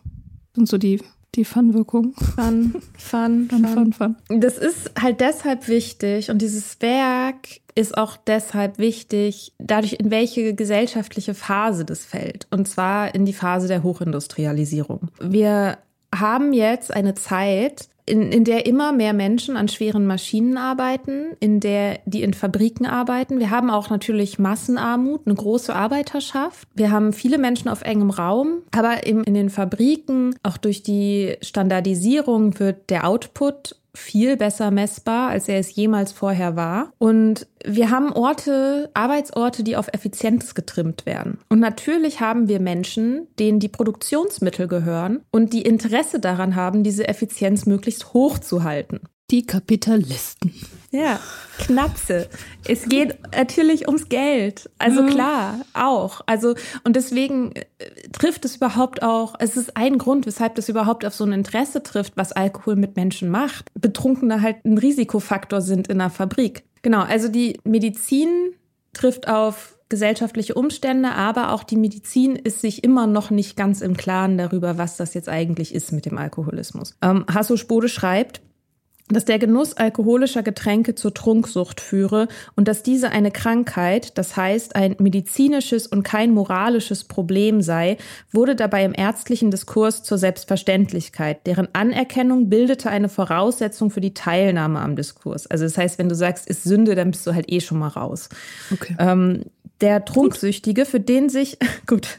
[0.54, 1.00] sind so die
[1.34, 2.14] die Fun-Wirkung.
[2.14, 4.16] Fun, Fun, Fun, Fun, Fun.
[4.28, 10.54] Das ist halt deshalb wichtig und dieses Werk ist auch deshalb wichtig, dadurch, in welche
[10.54, 12.46] gesellschaftliche Phase das fällt.
[12.50, 15.08] Und zwar in die Phase der Hochindustrialisierung.
[15.20, 15.78] Wir
[16.14, 21.60] haben jetzt eine Zeit, in, in der immer mehr Menschen an schweren Maschinen arbeiten, in
[21.60, 23.38] der die in Fabriken arbeiten.
[23.38, 26.68] Wir haben auch natürlich Massenarmut, eine große Arbeiterschaft.
[26.74, 31.36] Wir haben viele Menschen auf engem Raum, aber in, in den Fabriken, auch durch die
[31.42, 36.92] Standardisierung wird der Output viel besser messbar, als er es jemals vorher war.
[36.98, 41.38] Und wir haben Orte, Arbeitsorte, die auf Effizienz getrimmt werden.
[41.48, 47.08] Und natürlich haben wir Menschen, denen die Produktionsmittel gehören und die Interesse daran haben, diese
[47.08, 49.00] Effizienz möglichst hoch zu halten.
[49.30, 50.54] Die Kapitalisten.
[50.90, 51.20] Ja,
[51.58, 52.28] Knapse.
[52.66, 54.70] Es geht natürlich ums Geld.
[54.78, 56.22] Also klar, auch.
[56.24, 57.64] Also, und deswegen äh,
[58.10, 61.82] trifft es überhaupt auch, es ist ein Grund, weshalb das überhaupt auf so ein Interesse
[61.82, 63.70] trifft, was Alkohol mit Menschen macht.
[63.74, 66.64] Betrunkene halt ein Risikofaktor sind in einer Fabrik.
[66.80, 68.54] Genau, also die Medizin
[68.94, 73.96] trifft auf gesellschaftliche Umstände, aber auch die Medizin ist sich immer noch nicht ganz im
[73.96, 76.96] Klaren darüber, was das jetzt eigentlich ist mit dem Alkoholismus.
[77.02, 78.40] Ähm, Hasso Spode schreibt,
[79.08, 84.76] dass der Genuss alkoholischer Getränke zur Trunksucht führe und dass diese eine Krankheit, das heißt
[84.76, 87.96] ein medizinisches und kein moralisches Problem sei,
[88.32, 91.46] wurde dabei im ärztlichen Diskurs zur Selbstverständlichkeit.
[91.46, 95.46] Deren Anerkennung bildete eine Voraussetzung für die Teilnahme am Diskurs.
[95.46, 97.88] Also das heißt, wenn du sagst, ist Sünde, dann bist du halt eh schon mal
[97.88, 98.28] raus.
[98.72, 98.96] Okay.
[98.98, 99.44] Ähm,
[99.80, 102.18] der Trunksüchtige, für den sich, gut,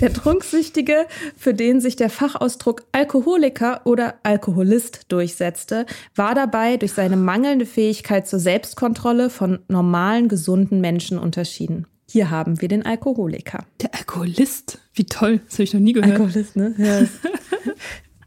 [0.00, 7.16] der Trunksüchtige, für den sich der Fachausdruck Alkoholiker oder Alkoholist durchsetzte, war dabei durch seine
[7.16, 11.86] mangelnde Fähigkeit zur Selbstkontrolle von normalen, gesunden Menschen unterschieden.
[12.10, 13.64] Hier haben wir den Alkoholiker.
[13.80, 14.78] Der Alkoholist?
[14.94, 16.12] Wie toll, das habe ich noch nie gehört.
[16.12, 16.74] Alkoholist, ne?
[16.76, 17.06] Ja,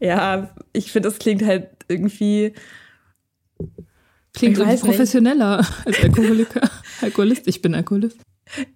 [0.00, 2.54] ja ich finde, das klingt halt irgendwie.
[4.32, 6.68] Klingt irgendwie professioneller als Alkoholiker.
[7.02, 8.18] Alkoholist, ich bin Alkoholist.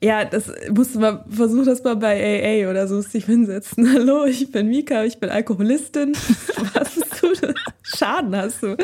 [0.02, 3.92] Ja, das musste man, versuch das mal bei AA oder so sich hinsetzen.
[3.94, 6.12] Hallo, ich bin Mika, ich bin Alkoholistin.
[6.74, 7.54] Was ist du?
[7.82, 8.76] Schaden hast du.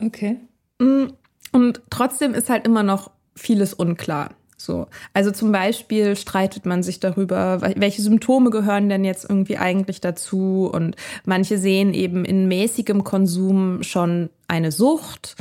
[0.00, 0.40] Okay.
[0.78, 1.06] Mm,
[1.52, 4.30] und trotzdem ist halt immer noch vieles unklar.
[4.58, 4.86] So.
[5.12, 10.70] Also zum Beispiel streitet man sich darüber, welche Symptome gehören denn jetzt irgendwie eigentlich dazu.
[10.72, 15.36] Und manche sehen eben in mäßigem Konsum schon eine Sucht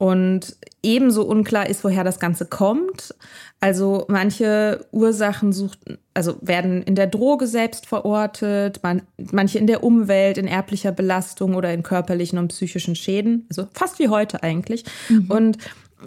[0.00, 3.14] und ebenso unklar ist, woher das Ganze kommt.
[3.60, 5.78] Also manche Ursachen sucht,
[6.14, 11.54] also werden in der Droge selbst verortet, man, manche in der Umwelt, in erblicher Belastung
[11.54, 13.44] oder in körperlichen und psychischen Schäden.
[13.50, 14.86] Also fast wie heute eigentlich.
[15.10, 15.30] Mhm.
[15.30, 15.58] Und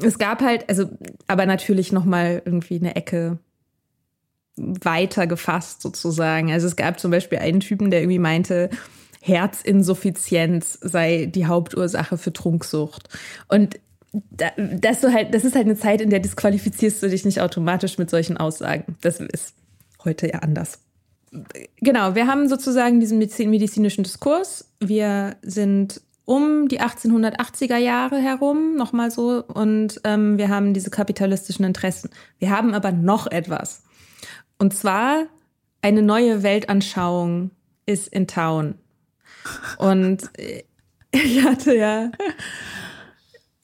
[0.01, 0.89] es gab halt, also,
[1.27, 3.37] aber natürlich nochmal irgendwie eine Ecke
[4.55, 6.51] weiter gefasst sozusagen.
[6.51, 8.71] Also es gab zum Beispiel einen Typen, der irgendwie meinte,
[9.23, 13.07] Herzinsuffizienz sei die Hauptursache für Trunksucht.
[13.47, 13.79] Und
[14.13, 17.41] da, das, so halt, das ist halt eine Zeit, in der disqualifizierst du dich nicht
[17.41, 18.95] automatisch mit solchen Aussagen.
[19.01, 19.55] Das ist
[20.03, 20.79] heute ja anders.
[21.81, 24.69] Genau, wir haben sozusagen diesen medizinischen Diskurs.
[24.79, 31.65] Wir sind um die 1880er Jahre herum, nochmal so, und ähm, wir haben diese kapitalistischen
[31.65, 32.11] Interessen.
[32.37, 33.83] Wir haben aber noch etwas.
[34.57, 35.25] Und zwar
[35.81, 37.51] eine neue Weltanschauung
[37.85, 38.75] ist in Town.
[39.77, 40.63] Und äh,
[41.11, 42.11] ich hatte ja.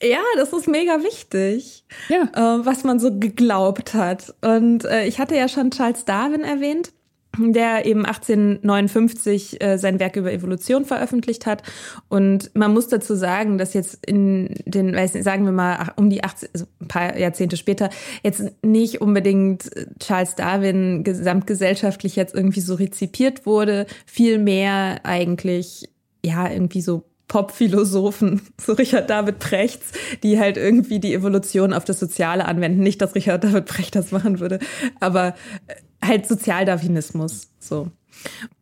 [0.02, 2.22] Ja, das ist mega wichtig, ja.
[2.34, 4.34] äh, was man so geglaubt hat.
[4.40, 6.92] Und äh, ich hatte ja schon Charles Darwin erwähnt,
[7.38, 11.62] der eben 1859 äh, sein Werk über Evolution veröffentlicht hat.
[12.08, 16.08] Und man muss dazu sagen, dass jetzt in den, weiß nicht, sagen wir mal, um
[16.08, 17.90] die 18, also ein paar Jahrzehnte später,
[18.22, 25.88] jetzt nicht unbedingt Charles Darwin gesamtgesellschaftlich jetzt irgendwie so rezipiert wurde, viel mehr eigentlich,
[26.24, 29.92] ja, irgendwie so Pop-Philosophen, so Richard David Prechts,
[30.24, 32.80] die halt irgendwie die Evolution auf das Soziale anwenden.
[32.80, 34.58] Nicht, dass Richard David Precht das machen würde,
[34.98, 35.34] aber
[35.68, 37.48] äh, halt Sozialdarwinismus.
[37.60, 37.88] So.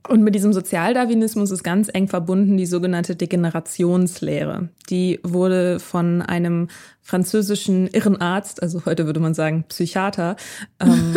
[0.07, 4.69] Und mit diesem Sozialdarwinismus ist ganz eng verbunden die sogenannte Degenerationslehre.
[4.91, 6.69] Die wurde von einem
[7.01, 10.37] französischen Irrenarzt, also heute würde man sagen Psychiater,
[10.79, 11.17] ähm,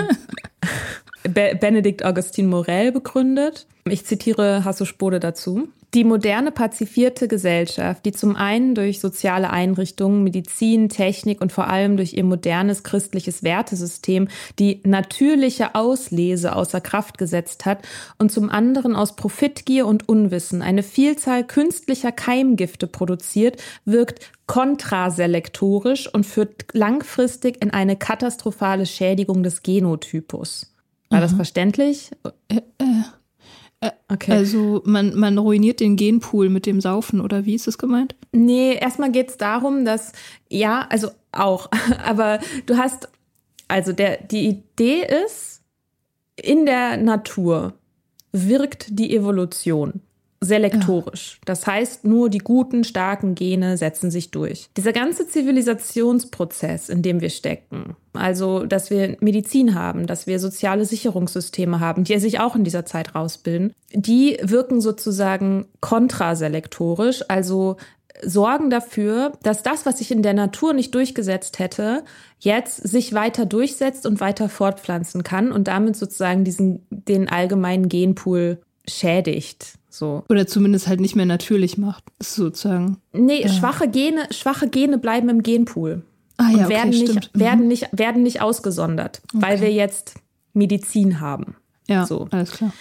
[1.24, 3.68] Benedikt Augustin Morel begründet.
[3.86, 5.70] Ich zitiere Hasso Spode dazu.
[5.94, 11.98] Die moderne pazifierte Gesellschaft, die zum einen durch soziale Einrichtungen, Medizin, Technik und vor allem
[11.98, 17.80] durch ihr modernes christliches Wertesystem die natürliche Auslese außer Kraft gesetzt hat
[18.18, 26.26] und zum anderen aus Profitgier und Unwissen eine Vielzahl künstlicher Keimgifte produziert, wirkt kontraselektorisch und
[26.26, 30.71] führt langfristig in eine katastrophale Schädigung des Genotypus.
[31.12, 31.24] War mhm.
[31.24, 32.12] das verständlich?
[32.48, 32.86] Äh, äh.
[33.82, 34.32] Äh, okay.
[34.32, 38.16] Also man, man ruiniert den Genpool mit dem Saufen oder wie ist das gemeint?
[38.32, 40.14] Nee, erstmal geht es darum, dass,
[40.50, 41.70] ja, also auch,
[42.06, 43.10] aber du hast,
[43.68, 45.62] also der, die Idee ist,
[46.36, 47.74] in der Natur
[48.32, 50.02] wirkt die Evolution.
[50.44, 51.40] Selektorisch.
[51.46, 54.70] Das heißt, nur die guten, starken Gene setzen sich durch.
[54.76, 60.86] Dieser ganze Zivilisationsprozess, in dem wir stecken, also dass wir Medizin haben, dass wir soziale
[60.86, 67.78] Sicherungssysteme haben, die sich auch in dieser Zeit rausbilden, die wirken sozusagen kontraselektorisch, also
[68.24, 72.04] sorgen dafür, dass das, was sich in der Natur nicht durchgesetzt hätte,
[72.40, 78.60] jetzt sich weiter durchsetzt und weiter fortpflanzen kann und damit sozusagen diesen, den allgemeinen Genpool
[78.88, 79.78] schädigt.
[79.90, 80.24] So.
[80.30, 82.98] Oder zumindest halt nicht mehr natürlich macht, sozusagen.
[83.14, 83.50] Nee, ja.
[83.50, 86.04] schwache Gene, schwache Gene bleiben im Genpool.
[86.38, 87.40] Ah, ja, und werden, okay, nicht, mhm.
[87.40, 89.44] werden, nicht, werden nicht ausgesondert, okay.
[89.46, 90.16] weil wir jetzt
[90.54, 91.56] Medizin haben.
[91.88, 92.28] Ja, so.
[92.32, 92.74] alles klar.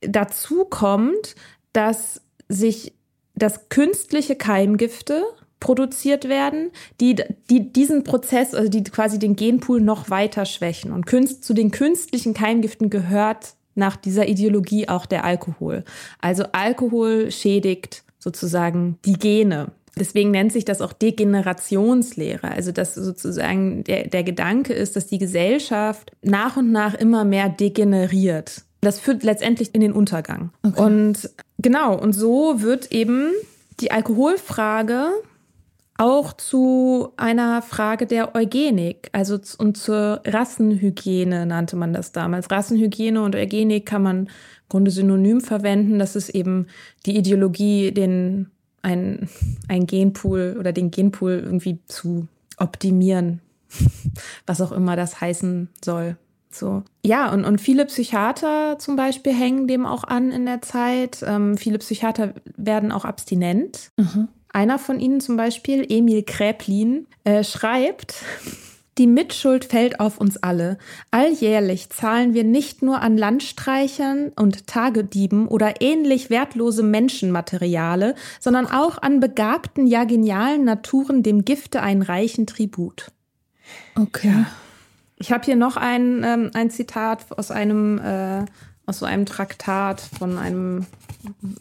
[0.00, 1.34] Dazu kommt,
[1.72, 2.92] dass sich
[3.38, 5.22] dass künstliche Keimgifte
[5.60, 7.16] produziert werden, die,
[7.50, 10.92] die diesen Prozess, also die quasi den Genpool noch weiter schwächen.
[10.92, 15.84] Und Künst, zu den künstlichen Keimgiften gehört nach dieser Ideologie auch der Alkohol.
[16.20, 19.70] Also Alkohol schädigt sozusagen die Gene.
[19.98, 22.50] Deswegen nennt sich das auch Degenerationslehre.
[22.50, 27.48] Also dass sozusagen der, der Gedanke ist, dass die Gesellschaft nach und nach immer mehr
[27.48, 28.62] degeneriert.
[28.80, 30.50] Das führt letztendlich in den Untergang.
[30.62, 30.80] Okay.
[30.80, 33.30] Und genau, und so wird eben
[33.80, 35.10] die Alkoholfrage
[35.98, 42.50] auch zu einer Frage der Eugenik, also und zur Rassenhygiene nannte man das damals.
[42.50, 44.28] Rassenhygiene und Eugenik kann man im
[44.68, 45.98] Grunde synonym verwenden.
[45.98, 46.68] Das ist eben
[47.04, 49.28] die Ideologie, den ein,
[49.66, 53.40] ein Genpool oder den Genpool irgendwie zu optimieren,
[54.46, 56.16] was auch immer das heißen soll.
[56.50, 56.84] So.
[57.04, 61.24] Ja, und, und viele Psychiater zum Beispiel hängen dem auch an in der Zeit.
[61.26, 63.90] Ähm, viele Psychiater werden auch abstinent.
[63.96, 64.28] Mhm.
[64.52, 68.24] Einer von ihnen zum Beispiel, Emil Kräplin, äh, schreibt,
[68.98, 70.76] die Mitschuld fällt auf uns alle.
[71.12, 79.00] Alljährlich zahlen wir nicht nur an Landstreichern und Tagedieben oder ähnlich wertlose Menschenmateriale, sondern auch
[79.00, 83.12] an begabten, ja genialen Naturen dem Gifte einen reichen Tribut.
[83.94, 84.28] Okay.
[84.28, 84.46] Ja.
[85.16, 88.44] Ich habe hier noch ein, ähm, ein Zitat aus einem, äh,
[88.86, 90.86] aus so einem Traktat von einem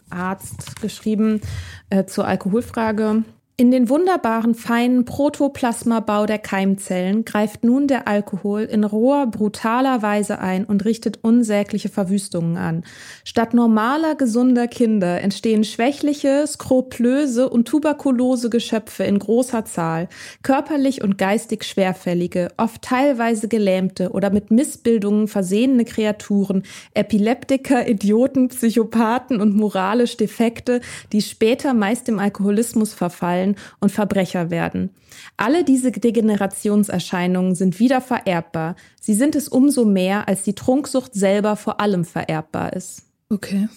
[0.10, 1.42] Arzt geschrieben
[1.90, 3.24] äh, zur Alkoholfrage.
[3.60, 10.38] In den wunderbaren feinen Protoplasmabau der Keimzellen greift nun der Alkohol in roher, brutaler Weise
[10.38, 12.84] ein und richtet unsägliche Verwüstungen an.
[13.24, 20.08] Statt normaler, gesunder Kinder entstehen schwächliche, skroplöse und tuberkulose Geschöpfe in großer Zahl,
[20.44, 26.62] körperlich und geistig schwerfällige, oft teilweise gelähmte oder mit Missbildungen versehene Kreaturen,
[26.94, 30.80] Epileptiker, Idioten, Psychopathen und moralisch Defekte,
[31.12, 34.90] die später meist im Alkoholismus verfallen fallen und Verbrecher werden.
[35.38, 38.76] Alle diese Degenerationserscheinungen sind wieder vererbbar.
[39.00, 43.04] Sie sind es umso mehr, als die Trunksucht selber vor allem vererbbar ist.
[43.30, 43.68] Okay.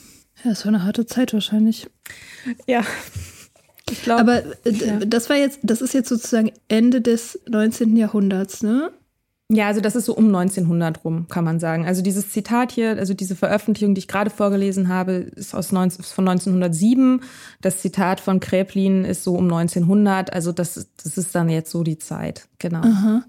[0.45, 1.89] Ja, das war eine harte Zeit wahrscheinlich.
[2.67, 2.85] Ja.
[3.91, 4.21] Ich glaube.
[4.21, 4.99] Aber äh, ja.
[4.99, 7.97] das war jetzt, das ist jetzt sozusagen Ende des 19.
[7.97, 8.93] Jahrhunderts, ne?
[9.53, 11.85] Ja, also das ist so um 1900 rum, kann man sagen.
[11.85, 16.05] Also dieses Zitat hier, also diese Veröffentlichung, die ich gerade vorgelesen habe, ist aus 19,
[16.05, 17.21] von 1907.
[17.61, 20.33] Das Zitat von Kräplin ist so um 1900.
[20.33, 22.83] Also das, das ist dann jetzt so die Zeit, genau.
[22.83, 23.25] Aha.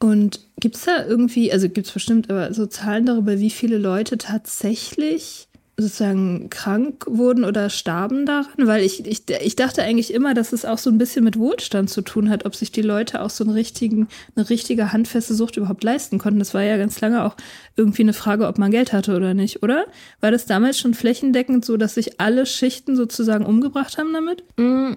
[0.00, 5.47] Und gibt's da irgendwie, also gibt's bestimmt, aber so Zahlen darüber, wie viele Leute tatsächlich
[5.78, 8.66] sozusagen krank wurden oder starben daran?
[8.66, 11.88] Weil ich, ich, ich dachte eigentlich immer, dass es auch so ein bisschen mit Wohlstand
[11.88, 15.56] zu tun hat, ob sich die Leute auch so einen richtigen, eine richtige handfeste Sucht
[15.56, 16.40] überhaupt leisten konnten.
[16.40, 17.36] Das war ja ganz lange auch
[17.76, 19.86] irgendwie eine Frage, ob man Geld hatte oder nicht, oder?
[20.20, 24.42] War das damals schon flächendeckend so, dass sich alle Schichten sozusagen umgebracht haben damit?
[24.58, 24.94] Mm,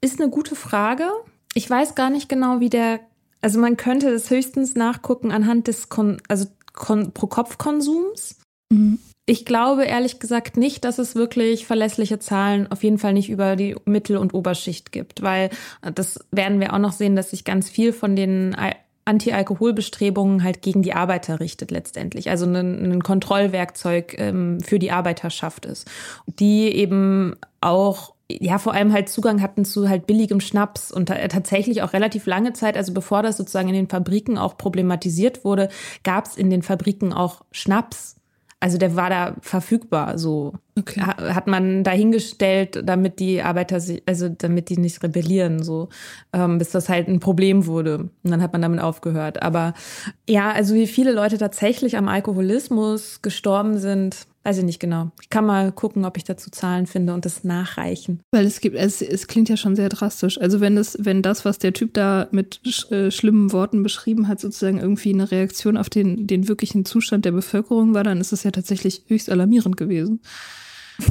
[0.00, 1.08] ist eine gute Frage.
[1.52, 3.00] Ich weiß gar nicht genau, wie der,
[3.42, 8.36] also man könnte das höchstens nachgucken anhand des Kon, also Kon, Pro-Kopf-Konsums.
[8.70, 8.98] Mhm.
[9.28, 13.56] Ich glaube ehrlich gesagt nicht, dass es wirklich verlässliche Zahlen auf jeden Fall nicht über
[13.56, 15.50] die Mittel- und Oberschicht gibt, weil
[15.82, 18.56] äh, das werden wir auch noch sehen, dass sich ganz viel von den
[19.04, 22.30] Anti-Alkohol-Bestrebungen halt gegen die Arbeiter richtet letztendlich.
[22.30, 25.88] Also ein, ein Kontrollwerkzeug ähm, für die Arbeiterschaft ist,
[26.26, 31.82] die eben auch ja, vor allem halt Zugang hatten zu halt billigem Schnaps und tatsächlich
[31.82, 35.68] auch relativ lange Zeit, also bevor das sozusagen in den Fabriken auch problematisiert wurde,
[36.02, 38.15] gab es in den Fabriken auch Schnaps
[38.58, 41.00] also der war da verfügbar, so okay.
[41.00, 45.90] hat man dahingestellt, damit die Arbeiter sich, also damit die nicht rebellieren, so
[46.32, 47.98] ähm, bis das halt ein Problem wurde.
[47.98, 49.42] Und dann hat man damit aufgehört.
[49.42, 49.74] Aber
[50.26, 55.10] ja, also wie viele Leute tatsächlich am Alkoholismus gestorben sind, Weiß ich nicht genau.
[55.20, 58.20] Ich kann mal gucken, ob ich dazu Zahlen finde und das nachreichen.
[58.30, 60.40] Weil es gibt, es, es klingt ja schon sehr drastisch.
[60.40, 64.28] Also wenn das, wenn das, was der Typ da mit sch, äh, schlimmen Worten beschrieben
[64.28, 68.32] hat, sozusagen irgendwie eine Reaktion auf den, den wirklichen Zustand der Bevölkerung war, dann ist
[68.32, 70.20] es ja tatsächlich höchst alarmierend gewesen.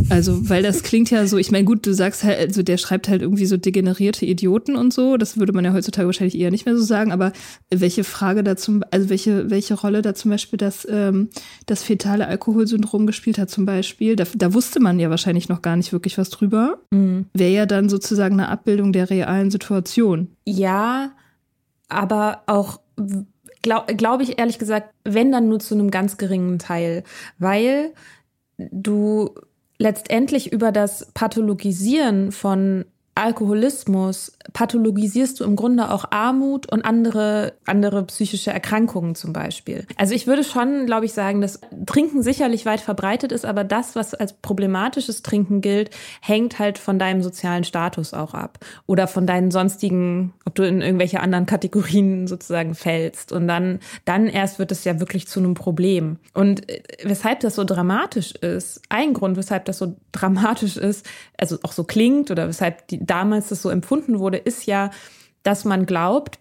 [0.09, 3.07] Also, weil das klingt ja so, ich meine, gut, du sagst halt, also der schreibt
[3.07, 6.65] halt irgendwie so degenerierte Idioten und so, das würde man ja heutzutage wahrscheinlich eher nicht
[6.65, 7.31] mehr so sagen, aber
[7.69, 11.29] welche Frage da zum, also welche, welche Rolle da zum Beispiel das, ähm,
[11.65, 15.75] das fetale Alkoholsyndrom gespielt hat zum Beispiel, da, da wusste man ja wahrscheinlich noch gar
[15.75, 17.25] nicht wirklich was drüber, mhm.
[17.33, 20.29] wäre ja dann sozusagen eine Abbildung der realen Situation.
[20.45, 21.11] Ja,
[21.89, 22.79] aber auch
[23.61, 27.03] glaube glaub ich ehrlich gesagt, wenn dann nur zu einem ganz geringen Teil,
[27.37, 27.93] weil
[28.57, 29.33] du
[29.77, 38.03] letztendlich über das Pathologisieren von Alkoholismus pathologisierst du im Grunde auch Armut und andere, andere
[38.05, 39.85] psychische Erkrankungen zum Beispiel.
[39.97, 43.95] Also ich würde schon, glaube ich, sagen, dass Trinken sicherlich weit verbreitet ist, aber das,
[43.95, 45.89] was als problematisches Trinken gilt,
[46.21, 50.81] hängt halt von deinem sozialen Status auch ab oder von deinen sonstigen, ob du in
[50.81, 53.31] irgendwelche anderen Kategorien sozusagen fällst.
[53.31, 56.17] Und dann, dann erst wird es ja wirklich zu einem Problem.
[56.33, 61.05] Und äh, weshalb das so dramatisch ist, ein Grund, weshalb das so dramatisch ist,
[61.37, 64.91] also auch so klingt oder weshalb die, damals das so empfunden wurde, ist ja,
[65.43, 66.39] dass man glaubt,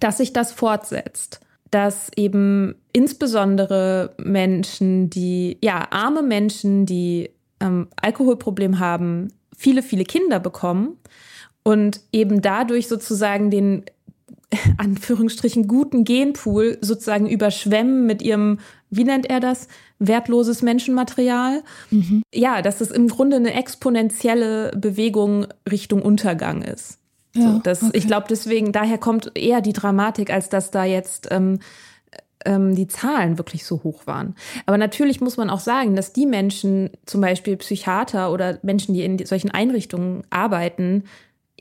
[0.00, 1.40] dass sich das fortsetzt.
[1.70, 10.40] Dass eben insbesondere Menschen, die, ja, arme Menschen, die ähm, Alkoholproblem haben, viele, viele Kinder
[10.40, 10.98] bekommen
[11.62, 13.84] und eben dadurch sozusagen den
[14.76, 18.60] Anführungsstrichen guten Genpool sozusagen überschwemmen mit ihrem,
[18.90, 19.68] wie nennt er das,
[19.98, 21.62] wertloses Menschenmaterial.
[21.90, 22.22] Mhm.
[22.32, 26.98] Ja, dass es im Grunde eine exponentielle Bewegung Richtung Untergang ist.
[27.34, 27.96] Ja, so, das, okay.
[27.98, 31.58] Ich glaube, deswegen, daher kommt eher die Dramatik, als dass da jetzt ähm,
[32.44, 34.34] ähm, die Zahlen wirklich so hoch waren.
[34.66, 39.04] Aber natürlich muss man auch sagen, dass die Menschen, zum Beispiel Psychiater oder Menschen, die
[39.04, 41.04] in solchen Einrichtungen arbeiten,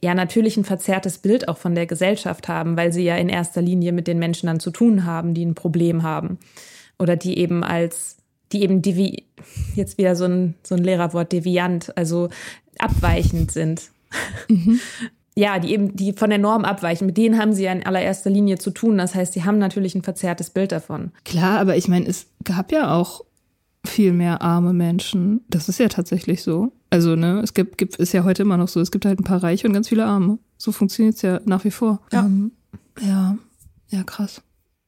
[0.02, 3.62] ja natürlich ein verzerrtes Bild auch von der Gesellschaft haben, weil sie ja in erster
[3.62, 6.38] Linie mit den Menschen dann zu tun haben, die ein Problem haben
[7.00, 8.18] oder die eben als
[8.52, 9.26] die eben devi
[9.76, 12.30] jetzt wieder so ein so ein Lehrerwort deviant, also
[12.78, 13.90] abweichend sind.
[14.50, 14.80] Mhm.
[15.36, 18.30] Ja, die eben die von der Norm abweichen, mit denen haben sie ja in allererster
[18.30, 18.98] Linie zu tun.
[18.98, 21.12] Das heißt, sie haben natürlich ein verzerrtes Bild davon.
[21.26, 23.26] Klar, aber ich meine, es gab ja auch
[23.86, 25.42] viel mehr arme Menschen.
[25.50, 26.72] Das ist ja tatsächlich so.
[26.90, 29.24] Also, ne, es gibt, gibt, ist ja heute immer noch so, es gibt halt ein
[29.24, 30.38] paar Reiche und ganz viele Arme.
[30.58, 32.00] So funktioniert es ja nach wie vor.
[32.12, 32.22] Ja.
[32.22, 32.52] Ähm,
[33.02, 33.38] ja,
[33.90, 34.42] ja, krass.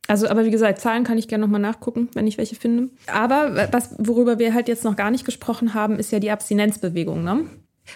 [0.07, 2.89] Also, aber wie gesagt, Zahlen kann ich gerne nochmal nachgucken, wenn ich welche finde.
[3.07, 7.23] Aber was, worüber wir halt jetzt noch gar nicht gesprochen haben, ist ja die Abstinenzbewegung,
[7.23, 7.45] ne?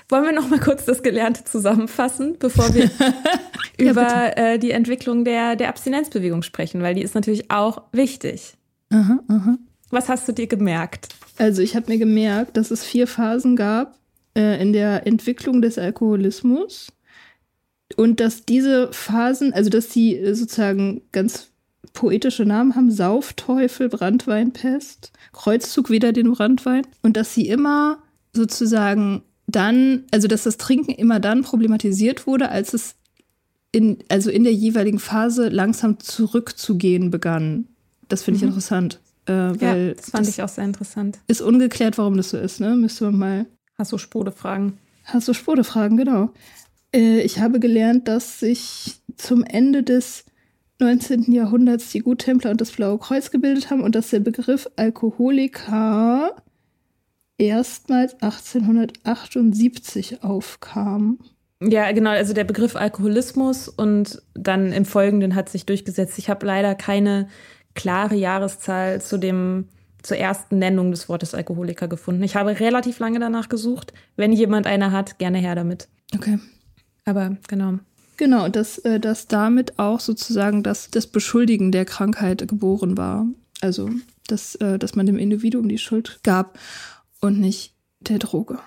[0.07, 2.85] Wollen wir noch mal kurz das Gelernte zusammenfassen, bevor wir
[3.79, 8.53] ja, über äh, die Entwicklung der, der Abstinenzbewegung sprechen, weil die ist natürlich auch wichtig.
[8.91, 9.57] Aha, aha.
[9.89, 11.09] Was hast du dir gemerkt?
[11.37, 13.97] Also ich habe mir gemerkt, dass es vier Phasen gab
[14.35, 16.91] äh, in der Entwicklung des Alkoholismus
[17.95, 21.49] und dass diese Phasen, also dass die äh, sozusagen ganz
[21.93, 30.03] poetische Namen haben, Saufteufel, Brandweinpest, Kreuzzug wieder den Brandwein und dass sie immer sozusagen dann,
[30.11, 32.95] also dass das Trinken immer dann problematisiert wurde, als es
[33.71, 37.67] in, also in der jeweiligen Phase langsam zurückzugehen begann.
[38.07, 38.49] Das finde ich mhm.
[38.49, 38.99] interessant.
[39.27, 41.19] Äh, ja, das fand das ich auch sehr interessant.
[41.27, 42.75] Ist ungeklärt, warum das so ist, ne?
[42.75, 43.45] Müsste man mal.
[43.77, 44.77] Hast du Spode-Fragen?
[45.05, 46.33] Hast du Spode-Fragen, genau.
[46.93, 50.25] Äh, ich habe gelernt, dass sich zum Ende des
[50.79, 51.31] 19.
[51.31, 56.35] Jahrhunderts die Guttempler und das Blaue Kreuz gebildet haben und dass der Begriff Alkoholiker
[57.39, 61.17] erstmals 1878 aufkam.
[61.61, 66.17] Ja, genau, also der Begriff Alkoholismus und dann im Folgenden hat sich durchgesetzt.
[66.17, 67.27] Ich habe leider keine
[67.73, 69.65] klare Jahreszahl zu dem
[70.01, 72.23] zur ersten Nennung des Wortes Alkoholiker gefunden.
[72.23, 73.93] Ich habe relativ lange danach gesucht.
[74.15, 75.89] Wenn jemand eine hat, gerne her damit.
[76.15, 76.39] Okay.
[77.03, 77.79] Aber genau.
[78.15, 83.27] Genau, dass, äh, dass damit auch sozusagen das, das Beschuldigen der Krankheit geboren war.
[83.59, 83.89] Also,
[84.27, 86.57] dass, äh, dass man dem Individuum die Schuld gab
[87.21, 88.59] und nicht der Droge.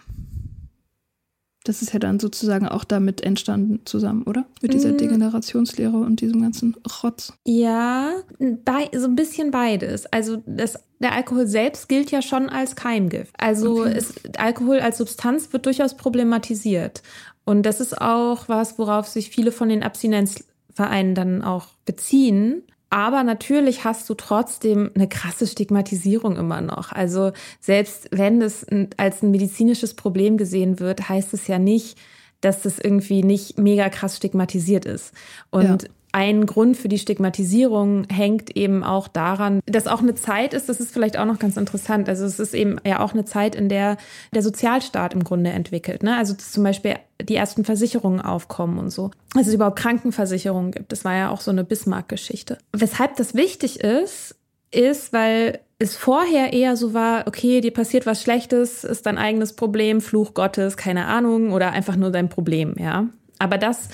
[1.65, 4.47] Das ist ja dann sozusagen auch damit entstanden zusammen, oder?
[4.63, 4.99] Mit dieser mm.
[4.99, 7.35] Degenerationslehre und diesem ganzen Rotz.
[7.47, 10.07] Ja, bei, so ein bisschen beides.
[10.07, 13.35] Also das, der Alkohol selbst gilt ja schon als Keimgift.
[13.39, 13.95] Also okay.
[13.97, 17.03] es, Alkohol als Substanz wird durchaus problematisiert.
[17.45, 22.63] Und das ist auch was, worauf sich viele von den Abstinenzvereinen dann auch beziehen.
[22.93, 26.93] Aber natürlich hast du trotzdem eine krasse Stigmatisierung immer noch.
[26.93, 28.67] Also selbst wenn es
[28.99, 31.97] als ein medizinisches Problem gesehen wird, heißt es ja nicht,
[32.43, 35.15] dass das irgendwie nicht mega krass stigmatisiert ist.
[35.49, 40.53] Und ja ein Grund für die Stigmatisierung hängt eben auch daran, dass auch eine Zeit
[40.53, 42.09] ist, das ist vielleicht auch noch ganz interessant.
[42.09, 43.97] Also es ist eben ja auch eine Zeit, in der
[44.35, 46.03] der Sozialstaat im Grunde entwickelt.
[46.03, 46.17] Ne?
[46.17, 49.11] Also zum Beispiel die ersten Versicherungen aufkommen und so.
[49.35, 50.93] Also es überhaupt Krankenversicherungen gibt.
[50.93, 52.59] Das war ja auch so eine Bismarck-Geschichte.
[52.73, 54.37] Weshalb das wichtig ist,
[54.71, 59.55] ist, weil es vorher eher so war, okay, dir passiert was Schlechtes, ist dein eigenes
[59.55, 63.09] Problem, Fluch Gottes, keine Ahnung, oder einfach nur dein Problem, ja.
[63.39, 63.89] Aber das,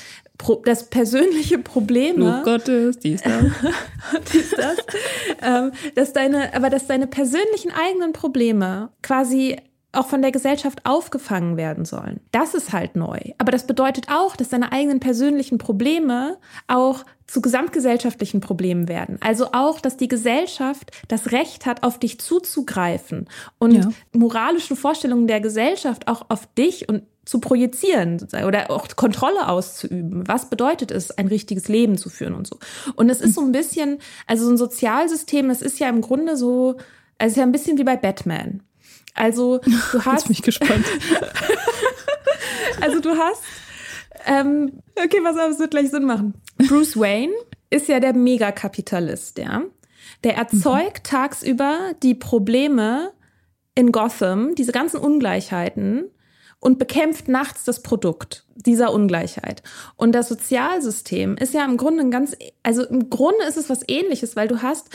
[0.65, 2.17] das persönliche Problem.
[2.17, 3.43] Fluch Gottes, dies, das.
[4.33, 4.77] dies, das.
[5.43, 9.57] ähm, dass deine, aber dass deine persönlichen eigenen Probleme quasi
[9.93, 12.21] auch von der Gesellschaft aufgefangen werden sollen.
[12.31, 13.19] Das ist halt neu.
[13.39, 16.37] Aber das bedeutet auch, dass deine eigenen persönlichen Probleme
[16.67, 19.19] auch zu gesamtgesellschaftlichen Problemen werden.
[19.21, 23.29] Also auch, dass die Gesellschaft das Recht hat, auf dich zuzugreifen
[23.59, 23.89] und ja.
[24.13, 30.27] moralische Vorstellungen der Gesellschaft auch auf dich und zu projizieren oder auch Kontrolle auszuüben.
[30.27, 32.59] Was bedeutet es, ein richtiges Leben zu führen und so.
[32.95, 36.39] Und es ist so ein bisschen, also so ein Sozialsystem, es ist ja im Grunde
[36.39, 36.77] so,
[37.19, 38.63] also es ist ja ein bisschen wie bei Batman.
[39.15, 40.15] Also du hast.
[40.15, 40.87] Jetzt bin ich gespannt.
[42.81, 43.43] also du hast
[44.27, 46.35] ähm, okay, was aber es wird gleich Sinn machen.
[46.57, 47.33] Bruce Wayne
[47.71, 49.63] ist ja der Megakapitalist, ja.
[50.25, 51.11] Der erzeugt mhm.
[51.11, 53.13] tagsüber die Probleme
[53.75, 56.11] in Gotham, diese ganzen Ungleichheiten
[56.61, 59.63] und bekämpft nachts das Produkt dieser Ungleichheit.
[59.97, 63.83] Und das Sozialsystem ist ja im Grunde ein ganz, also im Grunde ist es was
[63.87, 64.91] ähnliches, weil du hast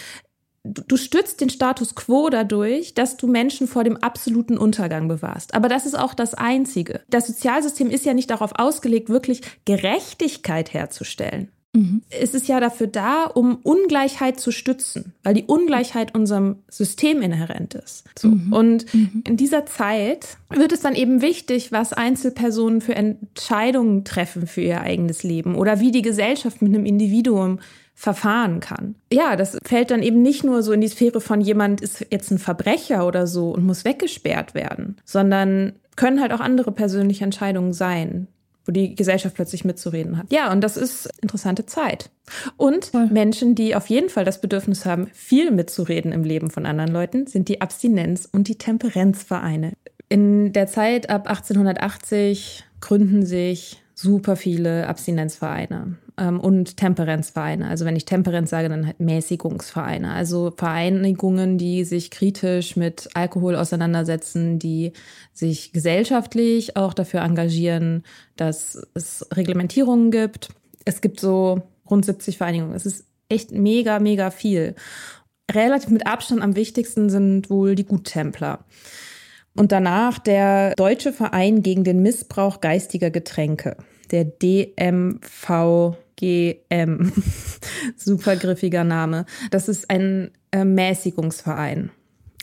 [0.66, 5.53] du stützt den Status quo dadurch, dass du Menschen vor dem absoluten Untergang bewahrst.
[5.53, 7.01] Aber das ist auch das Einzige.
[7.09, 11.51] Das Sozialsystem ist ja nicht darauf ausgelegt, wirklich Gerechtigkeit herzustellen.
[11.74, 12.03] Mhm.
[12.09, 17.74] Es ist ja dafür da, um Ungleichheit zu stützen, weil die Ungleichheit unserem System inhärent
[17.74, 18.05] ist.
[18.17, 18.30] So.
[18.30, 18.53] Mhm.
[18.53, 19.24] Und mhm.
[19.28, 24.82] in dieser Zeit wird es dann eben wichtig, was Einzelpersonen für Entscheidungen treffen für ihr
[24.82, 27.59] eigenes Leben oder wie die Gesellschaft mit einem Individuum
[27.95, 28.95] verfahren kann.
[29.11, 32.32] Ja, das fällt dann eben nicht nur so in die Sphäre von jemand ist jetzt
[32.32, 37.74] ein Verbrecher oder so und muss weggesperrt werden, sondern können halt auch andere persönliche Entscheidungen
[37.74, 38.28] sein,
[38.66, 40.32] wo die Gesellschaft plötzlich mitzureden hat.
[40.32, 42.09] Ja, und das ist interessante Zeit.
[42.57, 43.07] Und Voll.
[43.07, 47.28] Menschen, die auf jeden Fall das Bedürfnis haben, viel mitzureden im Leben von anderen Leuten,
[47.28, 49.74] sind die Abstinenz- und die Temperenzvereine.
[50.09, 57.68] In der Zeit ab 1880 gründen sich super viele Abstinenzvereine ähm, und Temperenzvereine.
[57.68, 60.12] Also wenn ich Temperenz sage, dann halt Mäßigungsvereine.
[60.12, 64.91] Also Vereinigungen, die sich kritisch mit Alkohol auseinandersetzen, die
[65.32, 68.04] sich gesellschaftlich auch dafür engagieren,
[68.36, 70.49] dass es Reglementierungen gibt.
[70.86, 72.76] Es gibt so rund 70 Vereinigungen.
[72.76, 74.76] Es ist echt mega, mega viel.
[75.49, 78.66] Relativ mit Abstand am wichtigsten sind wohl die Guttempler.
[79.56, 83.78] Und danach der Deutsche Verein gegen den Missbrauch geistiger Getränke,
[84.14, 87.11] der DMV GM.
[87.97, 89.26] Super griffiger Name.
[89.51, 91.91] Das ist ein äh, Mäßigungsverein.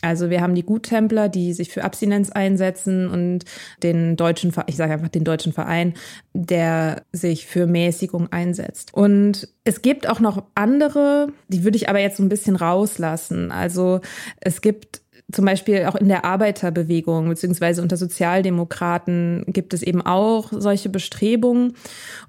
[0.03, 3.45] Also wir haben die Guttempler, die sich für Abstinenz einsetzen und
[3.83, 5.95] den deutschen, ich sage einfach den deutschen Verein,
[6.33, 8.95] der sich für Mäßigung einsetzt.
[8.95, 13.53] Und es gibt auch noch andere, die würde ich aber jetzt so ein bisschen rauslassen.
[13.53, 14.01] Also
[14.41, 15.00] es gibt
[15.33, 21.75] zum Beispiel auch in der Arbeiterbewegung beziehungsweise unter Sozialdemokraten gibt es eben auch solche Bestrebungen.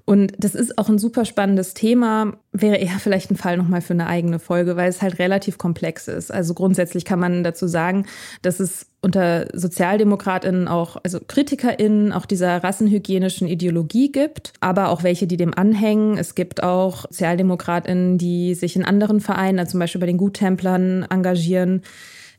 [0.04, 2.34] Und das ist auch ein super spannendes Thema.
[2.52, 6.08] Wäre eher vielleicht ein Fall nochmal für eine eigene Folge, weil es halt relativ komplex
[6.08, 6.32] ist.
[6.32, 8.06] Also grundsätzlich kann man dazu sagen,
[8.42, 15.26] dass es unter SozialdemokratInnen auch, also KritikerInnen auch dieser rassenhygienischen Ideologie gibt, aber auch welche,
[15.26, 16.16] die dem anhängen.
[16.18, 21.04] Es gibt auch SozialdemokratInnen, die sich in anderen Vereinen, also zum Beispiel bei den Guttemplern
[21.10, 21.82] engagieren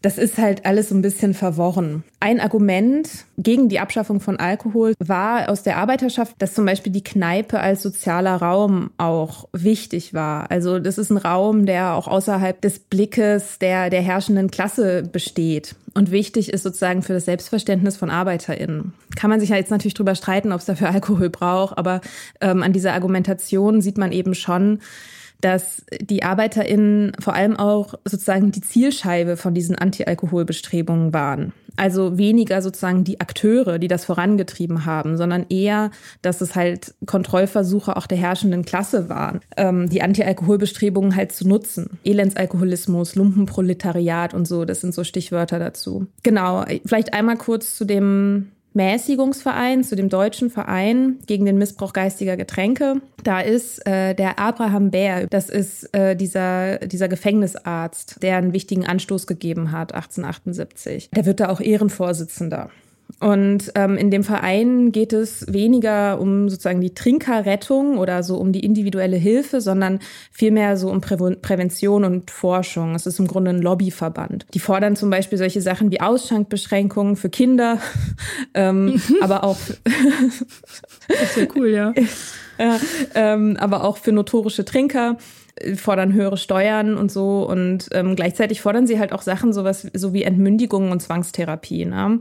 [0.04, 2.04] das ist halt alles so ein bisschen verworren.
[2.20, 7.04] Ein Argument gegen die Abschaffung von Alkohol war aus der Arbeiterschaft, dass zum Beispiel die
[7.04, 10.52] Kneipe als sozialer Raum auch wichtig war.
[10.52, 15.76] Also das ist ein Raum, der auch außerhalb des Blickes der, der herrschenden Klasse besteht
[15.94, 18.94] und wichtig ist sozusagen für das Selbstverständnis von ArbeiterInnen.
[19.16, 22.02] Kann man sich ja jetzt natürlich drüber streiten, ob es dafür Alkohol braucht, aber
[22.42, 24.80] ähm, an dieser Argumentation sieht man eben schon,
[25.44, 31.52] dass die ArbeiterInnen vor allem auch sozusagen die Zielscheibe von diesen Anti-Alkohol-Bestrebungen waren.
[31.76, 35.92] Also weniger sozusagen die Akteure, die das vorangetrieben haben, sondern eher,
[36.22, 42.00] dass es halt Kontrollversuche auch der herrschenden Klasse waren, ähm, die Anti-Alkohol-Bestrebungen halt zu nutzen.
[42.06, 46.08] Elendsalkoholismus, Lumpenproletariat und so, das sind so Stichwörter dazu.
[46.22, 52.38] Genau, vielleicht einmal kurz zu dem Mäßigungsverein, zu dem deutschen Verein gegen den Missbrauch geistiger
[52.38, 53.02] Getränke.
[53.24, 58.86] Da ist äh, der Abraham Bär, das ist äh, dieser, dieser Gefängnisarzt, der einen wichtigen
[58.86, 61.10] Anstoß gegeben hat, 1878.
[61.12, 62.70] Der wird da auch Ehrenvorsitzender.
[63.20, 68.52] Und ähm, in dem Verein geht es weniger um sozusagen die Trinkerrettung oder so um
[68.52, 70.00] die individuelle Hilfe, sondern
[70.32, 72.96] vielmehr so um Prä Prävention und Forschung.
[72.96, 74.46] Es ist im Grunde ein Lobbyverband.
[74.54, 77.80] Die fordern zum Beispiel solche Sachen wie Ausschankbeschränkungen für Kinder,
[78.54, 79.02] ähm, mhm.
[79.22, 79.58] aber auch.
[81.08, 81.94] das ist ja cool, ja.
[82.60, 82.80] ja
[83.16, 85.18] ähm, aber auch für notorische Trinker
[85.76, 87.48] fordern höhere Steuern und so.
[87.48, 91.86] Und ähm, gleichzeitig fordern sie halt auch Sachen, sowas so wie Entmündigungen und Zwangstherapie.
[91.86, 92.20] Ne?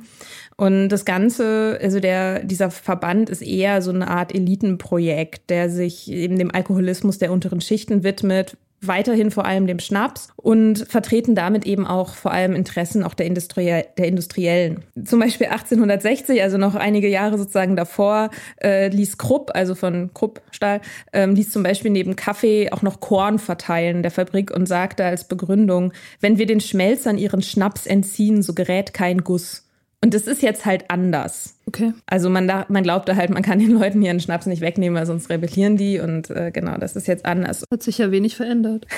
[0.57, 6.11] Und das Ganze, also der, dieser Verband ist eher so eine Art Elitenprojekt, der sich
[6.11, 11.65] eben dem Alkoholismus der unteren Schichten widmet, weiterhin vor allem dem Schnaps und vertreten damit
[11.65, 14.83] eben auch vor allem Interessen auch der, Industrie der Industriellen.
[15.05, 18.31] Zum Beispiel 1860, also noch einige Jahre sozusagen davor,
[18.61, 20.81] äh, ließ Krupp, also von Krupp Stahl,
[21.13, 25.25] äh, ließ zum Beispiel neben Kaffee auch noch Korn verteilen der Fabrik und sagte als
[25.25, 29.65] Begründung, wenn wir den Schmelzern ihren Schnaps entziehen, so gerät kein Guss.
[30.05, 31.57] Und das ist jetzt halt anders.
[31.67, 31.93] Okay.
[32.07, 35.07] Also man, da, man glaubte halt, man kann den Leuten ihren Schnaps nicht wegnehmen, weil
[35.07, 36.01] sonst rebellieren die.
[36.01, 37.65] Und äh, genau, das ist jetzt anders.
[37.71, 38.87] Hat sich ja wenig verändert.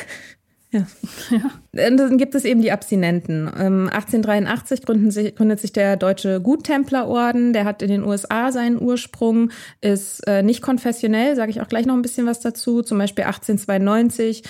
[1.31, 1.89] Ja.
[1.89, 3.49] Und dann gibt es eben die Abstinenten.
[3.49, 7.53] 1883 ähm, sich, gründet sich der Deutsche Guttemplerorden.
[7.53, 9.51] Der hat in den USA seinen Ursprung,
[9.81, 12.83] ist äh, nicht konfessionell, sage ich auch gleich noch ein bisschen was dazu.
[12.83, 14.43] Zum Beispiel 1892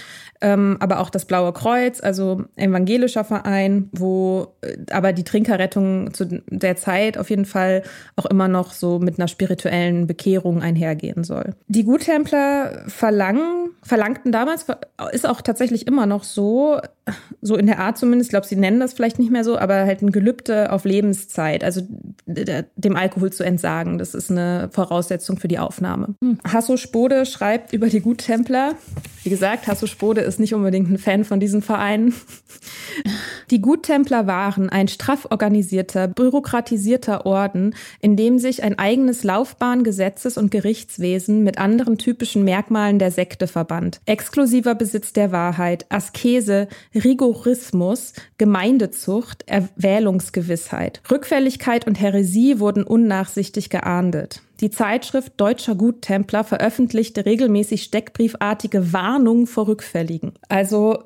[0.45, 6.27] ähm, aber auch das Blaue Kreuz, also evangelischer Verein, wo äh, aber die Trinkerrettung zu
[6.51, 7.83] der Zeit auf jeden Fall
[8.16, 11.55] auch immer noch so mit einer spirituellen Bekehrung einhergehen soll.
[11.68, 14.66] Die Guttempler verlangen, verlangten damals,
[15.12, 16.79] ist auch tatsächlich immer noch so,
[17.43, 19.85] so in der Art zumindest, ich glaube, sie nennen das vielleicht nicht mehr so, aber
[19.85, 21.83] halt ein Gelübde auf Lebenszeit, also
[22.27, 23.99] dem Alkohol zu entsagen.
[23.99, 26.15] Das ist eine Voraussetzung für die Aufnahme.
[26.23, 26.39] Hm.
[26.47, 28.75] Hasso Spode schreibt über die Guttempler.
[29.25, 32.15] Wie gesagt, Hasso Spode ist nicht unbedingt ein Fan von diesen Vereinen.
[33.51, 40.39] Die Guttempler waren ein straff organisierter, bürokratisierter Orden, in dem sich ein eigenes Laufbahn, Gesetzes-
[40.39, 44.01] und Gerichtswesen mit anderen typischen Merkmalen der Sekte verband.
[44.07, 51.01] Exklusiver Besitz der Wahrheit, Askese, Rigorismus, Gemeindezucht, Erwählungsgewissheit.
[51.11, 54.43] Rückfälligkeit und Häresie wurden unnachsichtig geahndet.
[54.61, 60.33] Die Zeitschrift Deutscher Guttempler veröffentlichte regelmäßig steckbriefartige Warnungen vor Rückfälligen.
[60.49, 61.03] Also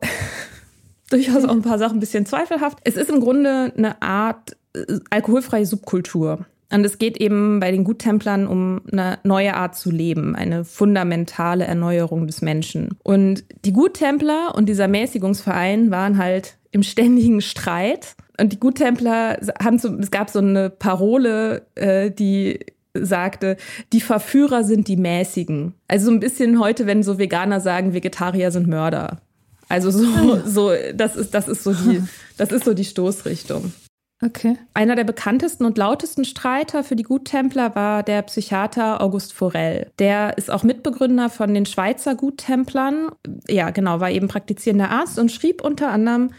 [1.11, 2.79] durchaus auch ein paar Sachen ein bisschen zweifelhaft.
[2.85, 6.45] Es ist im Grunde eine Art äh, alkoholfreie Subkultur.
[6.71, 11.65] Und es geht eben bei den Guttemplern um eine neue Art zu leben, eine fundamentale
[11.65, 12.91] Erneuerung des Menschen.
[13.03, 18.17] Und die Guttempler und dieser Mäßigungsverein waren halt im ständigen Streit.
[18.39, 22.61] Und die Guttempler haben so, es gab so eine Parole, äh, die
[22.95, 23.57] sagte,
[23.93, 25.75] die Verführer sind die Mäßigen.
[25.89, 29.21] Also so ein bisschen heute, wenn so Veganer sagen, Vegetarier sind Mörder.
[29.69, 32.03] Also so, ah, so, das ist, das ist so die,
[32.37, 33.73] das ist so die Stoßrichtung.
[34.21, 34.57] Okay.
[34.75, 39.93] Einer der bekanntesten und lautesten Streiter für die Guttempler war der Psychiater August Forel.
[40.01, 43.13] Der ist auch Mitbegründer von den Schweizer Guttemplern.
[43.47, 46.31] Ja, genau, war eben praktizierender Arzt und schrieb unter anderem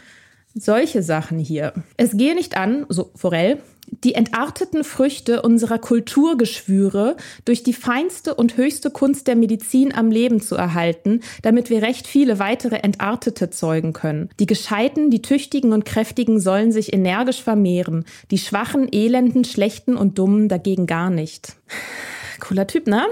[0.54, 1.72] solche Sachen hier.
[1.96, 3.58] Es gehe nicht an, so Forel,
[4.04, 10.40] die entarteten Früchte unserer Kulturgeschwüre durch die feinste und höchste Kunst der Medizin am Leben
[10.40, 14.30] zu erhalten, damit wir recht viele weitere Entartete zeugen können.
[14.38, 20.18] Die Gescheiten, die Tüchtigen und Kräftigen sollen sich energisch vermehren, die Schwachen, Elenden, Schlechten und
[20.18, 21.56] Dummen dagegen gar nicht.
[22.38, 23.06] Cooler Typ, ne?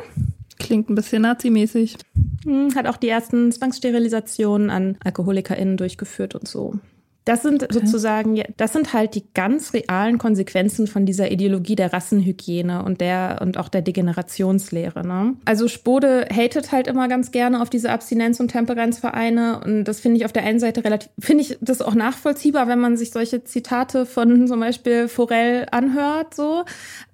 [0.59, 1.97] Klingt ein bisschen nazimäßig.
[2.45, 6.75] Hm, hat auch die ersten Zwangssterilisationen an AlkoholikerInnen durchgeführt und so.
[7.29, 7.75] Das sind okay.
[7.75, 13.41] sozusagen, das sind halt die ganz realen Konsequenzen von dieser Ideologie der Rassenhygiene und der
[13.43, 15.07] und auch der Degenerationslehre.
[15.07, 15.35] Ne?
[15.45, 20.17] Also Spode hatet halt immer ganz gerne auf diese Abstinenz- und Temperenzvereine und das finde
[20.17, 23.45] ich auf der einen Seite relativ, finde ich das auch nachvollziehbar, wenn man sich solche
[23.45, 26.65] Zitate von zum Beispiel Forel anhört, so.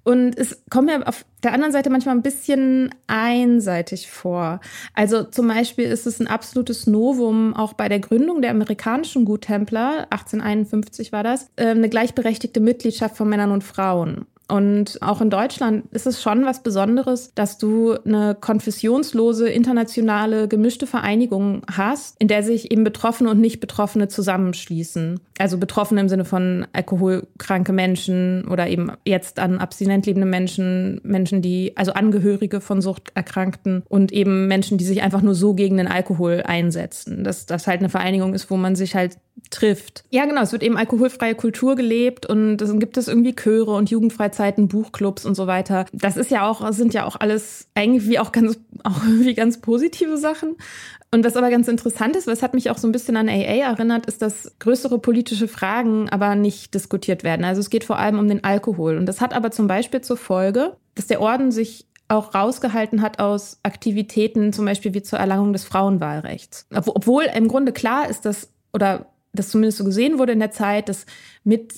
[0.05, 4.59] Und es kommt mir auf der anderen Seite manchmal ein bisschen einseitig vor.
[4.93, 10.05] Also zum Beispiel ist es ein absolutes Novum, auch bei der Gründung der amerikanischen Guttempler,
[10.11, 14.27] 1851 war das, äh, eine gleichberechtigte Mitgliedschaft von Männern und Frauen.
[14.47, 20.85] Und auch in Deutschland ist es schon was Besonderes, dass du eine konfessionslose, internationale, gemischte
[20.85, 25.19] Vereinigung hast, in der sich eben Betroffene und Nicht-Betroffene zusammenschließen.
[25.39, 31.41] Also Betroffene im Sinne von alkoholkranke Menschen oder eben jetzt an abstinent lebende Menschen, Menschen,
[31.41, 35.87] die, also Angehörige von Suchterkrankten und eben Menschen, die sich einfach nur so gegen den
[35.87, 37.23] Alkohol einsetzen.
[37.23, 39.17] Dass das halt eine Vereinigung ist, wo man sich halt
[39.49, 40.03] trifft.
[40.09, 43.89] Ja, genau, es wird eben alkoholfreie Kultur gelebt und es gibt es irgendwie Chöre und
[43.89, 45.85] Jugendfreizeiten, Buchclubs und so weiter.
[45.91, 50.17] Das ist ja auch, sind ja auch alles irgendwie auch ganz, auch irgendwie ganz positive
[50.17, 50.55] Sachen.
[51.11, 53.63] Und was aber ganz interessant ist, was hat mich auch so ein bisschen an AA
[53.71, 57.45] erinnert, ist, dass größere politische Fragen aber nicht diskutiert werden.
[57.45, 58.97] Also es geht vor allem um den Alkohol.
[58.97, 63.19] Und das hat aber zum Beispiel zur Folge, dass der Orden sich auch rausgehalten hat
[63.19, 66.67] aus Aktivitäten, zum Beispiel wie zur Erlangung des Frauenwahlrechts.
[66.73, 70.89] Obwohl im Grunde klar ist, dass, oder das zumindest so gesehen wurde in der Zeit,
[70.89, 71.05] dass
[71.43, 71.73] mit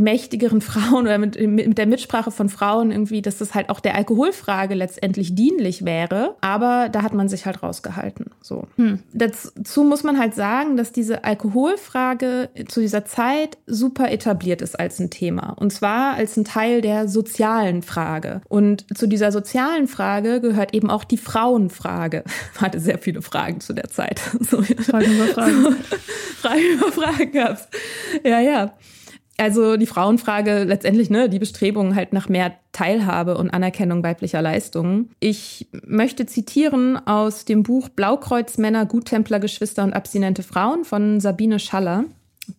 [0.00, 3.94] mächtigeren Frauen oder mit, mit der Mitsprache von Frauen irgendwie, dass das halt auch der
[3.94, 6.36] Alkoholfrage letztendlich dienlich wäre.
[6.40, 8.26] Aber da hat man sich halt rausgehalten.
[8.40, 8.66] So.
[8.76, 9.00] Hm.
[9.12, 14.98] Dazu muss man halt sagen, dass diese Alkoholfrage zu dieser Zeit super etabliert ist als
[14.98, 15.54] ein Thema.
[15.58, 18.40] Und zwar als ein Teil der sozialen Frage.
[18.48, 22.24] Und zu dieser sozialen Frage gehört eben auch die Frauenfrage.
[22.54, 24.20] Ich hatte sehr viele Fragen zu der Zeit.
[24.40, 24.62] So.
[24.62, 25.62] Fragen über Fragen.
[25.62, 25.72] So.
[26.40, 27.68] Fragen über Fragen gab's.
[28.24, 28.72] Ja, ja.
[29.40, 35.10] Also die Frauenfrage letztendlich, ne, die Bestrebungen halt nach mehr Teilhabe und Anerkennung weiblicher Leistungen.
[35.20, 42.04] Ich möchte zitieren aus dem Buch Blaukreuzmänner, Guttemplergeschwister und abstinente Frauen von Sabine Schaller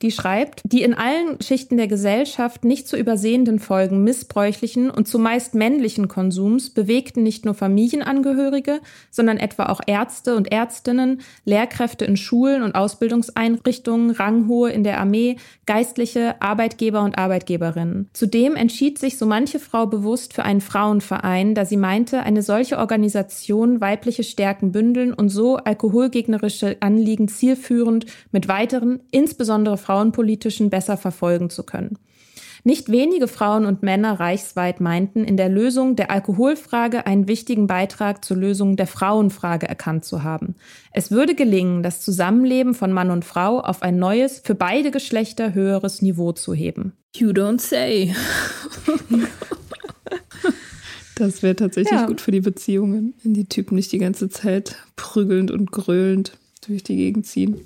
[0.02, 5.56] die schreibt, die in allen Schichten der Gesellschaft nicht zu übersehenden Folgen missbräuchlichen und zumeist
[5.56, 8.80] männlichen Konsums bewegten nicht nur Familienangehörige,
[9.12, 15.38] sondern etwa auch Ärzte und Ärztinnen, Lehrkräfte in Schulen und Ausbildungseinrichtungen, Ranghohe in der Armee,
[15.66, 18.10] Geistliche, Arbeitgeber und Arbeitgeberinnen.
[18.14, 22.78] Zudem entschied sich so manche Frau bewusst für einen Frauenverein, da sie meinte, eine solche
[22.78, 31.50] Organisation weibliche Stärken bündeln und so alkoholgegnerische Anliegen zielführend mit weiteren, insbesondere frauenpolitischen besser verfolgen
[31.50, 31.98] zu können.
[32.64, 38.26] Nicht wenige Frauen und Männer reichsweit meinten, in der Lösung der Alkoholfrage einen wichtigen Beitrag
[38.26, 40.56] zur Lösung der Frauenfrage erkannt zu haben.
[40.92, 45.54] Es würde gelingen, das Zusammenleben von Mann und Frau auf ein neues, für beide Geschlechter
[45.54, 46.94] höheres Niveau zu heben.
[47.16, 48.14] You don't say.
[51.16, 52.08] das wäre tatsächlich ja.
[52.08, 56.84] gut für die Beziehungen, wenn die Typen nicht die ganze Zeit prügelnd und gröhlend durch
[56.84, 57.62] die Gegend ziehen.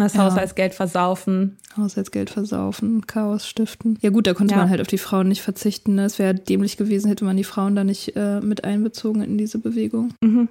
[0.00, 0.24] Das ja.
[0.24, 1.56] Haushaltsgeld versaufen.
[1.76, 3.98] Haushaltsgeld versaufen, Chaos stiften.
[4.00, 4.60] Ja gut, da konnte ja.
[4.60, 5.94] man halt auf die Frauen nicht verzichten.
[5.94, 6.04] Ne?
[6.04, 9.58] Es wäre dämlich gewesen, hätte man die Frauen da nicht äh, mit einbezogen in diese
[9.58, 10.14] Bewegung.
[10.20, 10.48] Mhm.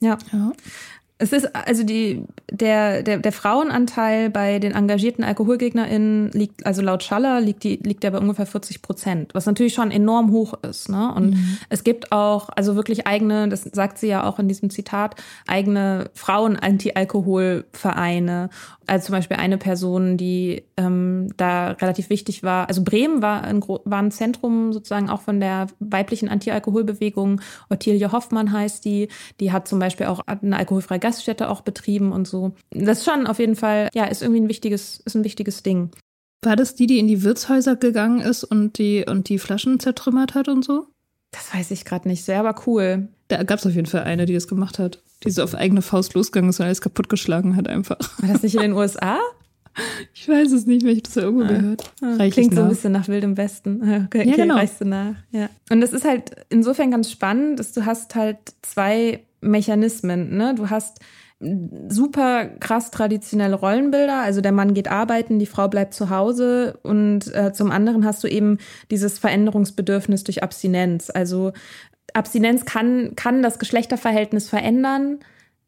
[0.00, 0.18] Ja.
[0.32, 0.52] ja.
[1.18, 7.04] Es ist also die, der, der, der Frauenanteil bei den engagierten AlkoholgegnerInnen liegt, also laut
[7.04, 10.88] Schaller liegt, die, liegt der bei ungefähr 40 Prozent, was natürlich schon enorm hoch ist.
[10.88, 11.14] Ne?
[11.14, 11.58] Und mhm.
[11.68, 15.14] es gibt auch, also wirklich eigene, das sagt sie ja auch in diesem Zitat,
[15.46, 18.50] eigene Frauen-Anti-Alkohol-Vereine.
[18.86, 22.68] Also zum Beispiel eine Person, die ähm, da relativ wichtig war.
[22.68, 27.40] Also Bremen war ein, war ein Zentrum sozusagen auch von der weiblichen Anti-Alkohol-Bewegung.
[27.70, 29.08] Ottilie Hoffmann heißt die.
[29.40, 32.52] Die hat zum Beispiel auch eine alkoholfreie Gaststätte auch betrieben und so.
[32.70, 35.90] Das ist schon auf jeden Fall, ja, ist irgendwie ein wichtiges, ist ein wichtiges Ding.
[36.44, 40.34] War das die, die in die Wirtshäuser gegangen ist und die, und die Flaschen zertrümmert
[40.34, 40.86] hat und so?
[41.30, 42.24] Das weiß ich gerade nicht.
[42.24, 43.08] Sehr, aber cool.
[43.28, 45.00] Da gab es auf jeden Fall eine, die das gemacht hat.
[45.24, 47.98] Die so auf eigene Faust losgegangen ist und alles kaputtgeschlagen hat einfach.
[48.18, 49.18] War das nicht in den USA?
[50.12, 51.48] Ich weiß es nicht, wenn ich das ja irgendwo ah.
[51.48, 51.92] gehört.
[52.02, 53.80] Ah, klingt so ein bisschen nach Wildem Westen.
[54.06, 54.56] Okay, ja, genau.
[54.56, 55.14] reichst du nach.
[55.30, 55.48] Ja.
[55.70, 60.36] Und das ist halt insofern ganz spannend, dass du hast halt zwei Mechanismen.
[60.36, 60.54] Ne?
[60.54, 61.00] Du hast
[61.88, 64.20] super krass traditionelle Rollenbilder.
[64.20, 68.22] Also der Mann geht arbeiten, die Frau bleibt zu Hause und äh, zum anderen hast
[68.22, 68.58] du eben
[68.90, 71.10] dieses Veränderungsbedürfnis durch Abstinenz.
[71.10, 71.52] Also
[72.14, 75.20] Abstinenz kann, kann das Geschlechterverhältnis verändern,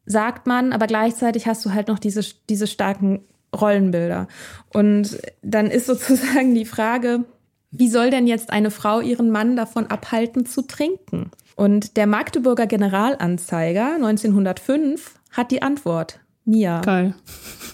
[0.06, 3.24] sagt man, aber gleichzeitig hast du halt noch diese, diese starken
[3.54, 4.28] Rollenbilder.
[4.72, 7.24] Und dann ist sozusagen die Frage,
[7.70, 11.30] wie soll denn jetzt eine Frau ihren Mann davon abhalten zu trinken?
[11.56, 16.20] Und der Magdeburger Generalanzeiger 1905 hat die Antwort.
[16.44, 16.80] Mia.
[16.80, 17.14] Geil.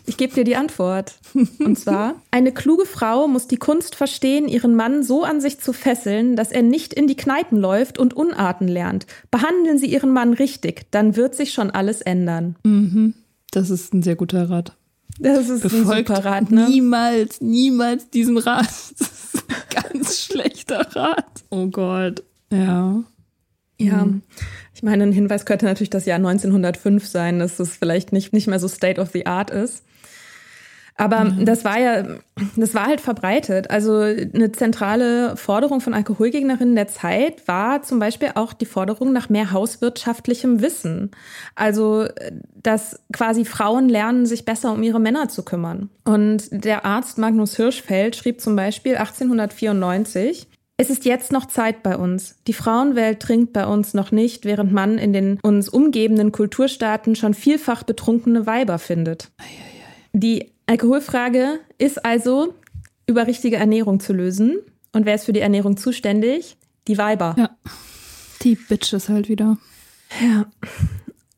[0.06, 1.14] Ich gebe dir die Antwort.
[1.58, 5.72] Und zwar, eine kluge Frau muss die Kunst verstehen, ihren Mann so an sich zu
[5.72, 9.06] fesseln, dass er nicht in die Kneipen läuft und Unarten lernt.
[9.30, 12.56] Behandeln Sie Ihren Mann richtig, dann wird sich schon alles ändern.
[12.64, 13.14] Mhm.
[13.50, 14.76] Das ist ein sehr guter Rat.
[15.18, 16.68] Das ist Befolgt ein super Rat, ne?
[16.68, 18.68] Niemals, niemals diesen Rat.
[18.98, 21.44] Das ist ein ganz schlechter Rat.
[21.50, 22.22] Oh Gott.
[22.52, 23.02] Ja.
[23.78, 24.04] Ja.
[24.04, 24.22] Mhm.
[24.74, 28.46] Ich meine, ein Hinweis könnte natürlich das Jahr 1905 sein, dass es vielleicht nicht, nicht
[28.46, 29.84] mehr so State of the Art ist.
[31.00, 31.46] Aber mhm.
[31.46, 32.04] das war ja,
[32.56, 33.70] das war halt verbreitet.
[33.70, 39.30] Also eine zentrale Forderung von Alkoholgegnerinnen der Zeit war zum Beispiel auch die Forderung nach
[39.30, 41.10] mehr hauswirtschaftlichem Wissen.
[41.54, 42.06] Also,
[42.62, 45.88] dass quasi Frauen lernen, sich besser um ihre Männer zu kümmern.
[46.04, 50.49] Und der Arzt Magnus Hirschfeld schrieb zum Beispiel 1894,
[50.80, 52.36] es ist jetzt noch Zeit bei uns.
[52.46, 57.34] Die Frauenwelt trinkt bei uns noch nicht, während man in den uns umgebenden Kulturstaaten schon
[57.34, 59.30] vielfach betrunkene Weiber findet.
[60.14, 62.54] Die Alkoholfrage ist also
[63.06, 64.56] über richtige Ernährung zu lösen.
[64.92, 66.56] Und wer ist für die Ernährung zuständig?
[66.88, 67.34] Die Weiber.
[67.36, 67.50] Ja.
[68.40, 69.58] Die Bitches halt wieder.
[70.22, 70.46] Ja.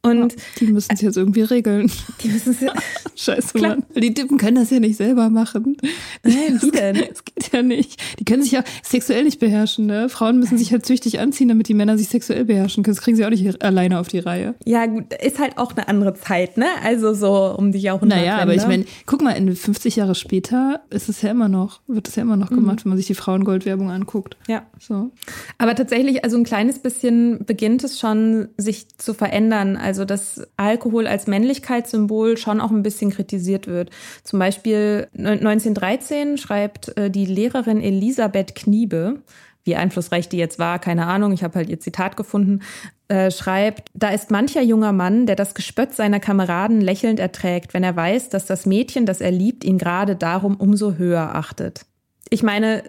[0.04, 1.90] Und die müssen es jetzt irgendwie regeln.
[2.22, 2.72] Die müssen es
[3.24, 3.76] Scheiße, Klar.
[3.76, 3.84] Mann.
[3.94, 5.76] Die Dippen können das ja nicht selber machen.
[6.24, 6.96] Nein, wie denn?
[7.08, 8.00] Das geht ja nicht.
[8.18, 10.08] Die können sich ja sexuell nicht beherrschen, ne?
[10.08, 12.96] Frauen müssen sich halt züchtig anziehen, damit die Männer sich sexuell beherrschen können.
[12.96, 14.54] Das kriegen sie auch nicht alleine auf die Reihe.
[14.64, 16.66] Ja, gut, ist halt auch eine andere Zeit, ne?
[16.82, 18.22] Also so um die Jahrhunderte.
[18.22, 21.80] Naja, aber ich meine, guck mal, in 50 Jahre später ist es ja immer noch,
[21.86, 22.56] wird es ja immer noch mhm.
[22.56, 24.36] gemacht, wenn man sich die Frauengoldwerbung anguckt.
[24.48, 24.64] Ja.
[24.80, 25.10] So.
[25.58, 29.76] Aber tatsächlich, also ein kleines bisschen beginnt es schon, sich zu verändern.
[29.76, 33.90] Also, dass Alkohol als Männlichkeitssymbol schon auch ein bisschen kritisiert wird.
[34.24, 39.20] Zum Beispiel 1913 schreibt äh, die Lehrerin Elisabeth Kniebe,
[39.64, 42.60] wie einflussreich die jetzt war, keine Ahnung, ich habe halt ihr Zitat gefunden,
[43.08, 47.84] äh, schreibt, da ist mancher junger Mann, der das Gespött seiner Kameraden lächelnd erträgt, wenn
[47.84, 51.86] er weiß, dass das Mädchen, das er liebt, ihn gerade darum umso höher achtet.
[52.30, 52.82] Ich meine,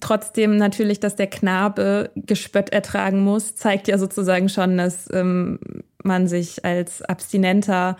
[0.00, 5.58] trotzdem natürlich, dass der Knabe Gespött ertragen muss, zeigt ja sozusagen schon, dass ähm,
[6.02, 7.96] man sich als Abstinenter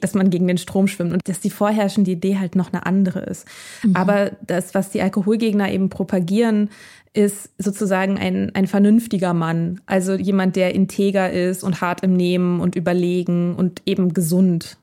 [0.00, 3.20] dass man gegen den Strom schwimmt und dass die vorherrschende Idee halt noch eine andere
[3.20, 3.46] ist.
[3.82, 3.96] Mhm.
[3.96, 6.70] Aber das, was die Alkoholgegner eben propagieren,
[7.12, 9.80] ist sozusagen ein, ein vernünftiger Mann.
[9.86, 14.78] Also jemand, der integer ist und hart im Nehmen und überlegen und eben gesund.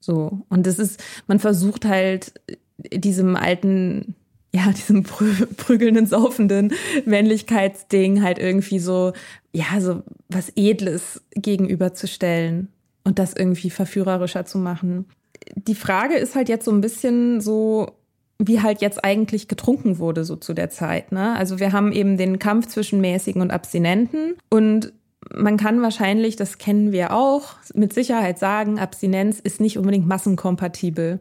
[0.00, 0.40] So.
[0.48, 2.32] Und das ist, man versucht halt
[2.78, 4.14] diesem alten
[4.52, 6.72] ja, diesem prügelnden, saufenden
[7.04, 9.12] Männlichkeitsding halt irgendwie so,
[9.52, 12.68] ja, so was Edles gegenüberzustellen
[13.04, 15.06] und das irgendwie verführerischer zu machen.
[15.54, 17.92] Die Frage ist halt jetzt so ein bisschen so,
[18.38, 21.12] wie halt jetzt eigentlich getrunken wurde, so zu der Zeit.
[21.12, 21.36] Ne?
[21.36, 24.92] Also wir haben eben den Kampf zwischen Mäßigen und Abstinenten und
[25.34, 31.20] man kann wahrscheinlich, das kennen wir auch, mit Sicherheit sagen, Abstinenz ist nicht unbedingt massenkompatibel.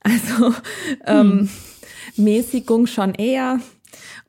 [0.00, 0.54] Also
[1.06, 1.48] ähm, hm.
[2.18, 3.60] Mäßigung schon eher.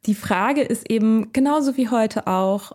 [0.06, 2.74] Die Frage ist eben genauso wie heute auch,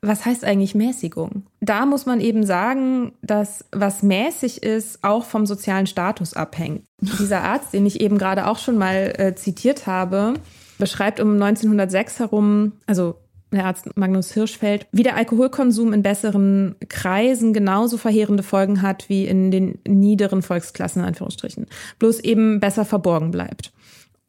[0.00, 1.44] was heißt eigentlich Mäßigung?
[1.60, 6.84] Da muss man eben sagen, dass was mäßig ist, auch vom sozialen Status abhängt.
[7.00, 10.34] Dieser Arzt, den ich eben gerade auch schon mal äh, zitiert habe,
[10.78, 13.16] beschreibt um 1906 herum, also
[13.52, 19.26] der Arzt Magnus Hirschfeld, wie der Alkoholkonsum in besseren Kreisen genauso verheerende Folgen hat wie
[19.26, 21.66] in den niederen Volksklassen, in Anführungsstrichen.
[21.98, 23.72] Bloß eben besser verborgen bleibt.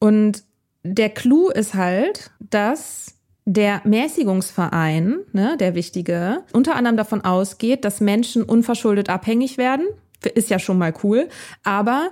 [0.03, 0.43] Und
[0.83, 8.01] der Clou ist halt, dass der Mäßigungsverein, ne, der wichtige, unter anderem davon ausgeht, dass
[8.01, 9.85] Menschen unverschuldet abhängig werden.
[10.35, 11.29] Ist ja schon mal cool.
[11.63, 12.11] Aber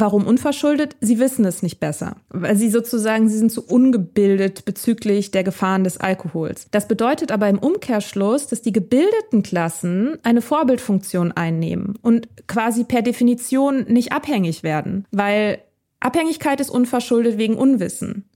[0.00, 0.94] Warum unverschuldet?
[1.00, 5.82] Sie wissen es nicht besser, weil sie sozusagen, sie sind zu ungebildet bezüglich der Gefahren
[5.82, 6.68] des Alkohols.
[6.70, 13.02] Das bedeutet aber im Umkehrschluss, dass die gebildeten Klassen eine Vorbildfunktion einnehmen und quasi per
[13.02, 15.58] Definition nicht abhängig werden, weil
[16.00, 18.28] Abhängigkeit ist unverschuldet wegen Unwissen.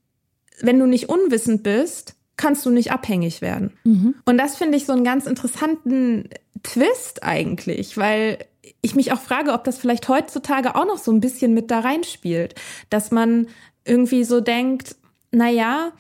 [0.61, 3.73] Wenn du nicht unwissend bist, kannst du nicht abhängig werden.
[3.85, 4.15] Mhm.
[4.25, 6.29] Und das finde ich so einen ganz interessanten
[6.63, 8.39] Twist eigentlich, weil
[8.81, 11.81] ich mich auch frage, ob das vielleicht heutzutage auch noch so ein bisschen mit da
[11.81, 12.55] reinspielt,
[12.91, 13.49] dass man
[13.85, 14.97] irgendwie so denkt,
[15.31, 15.93] na ja,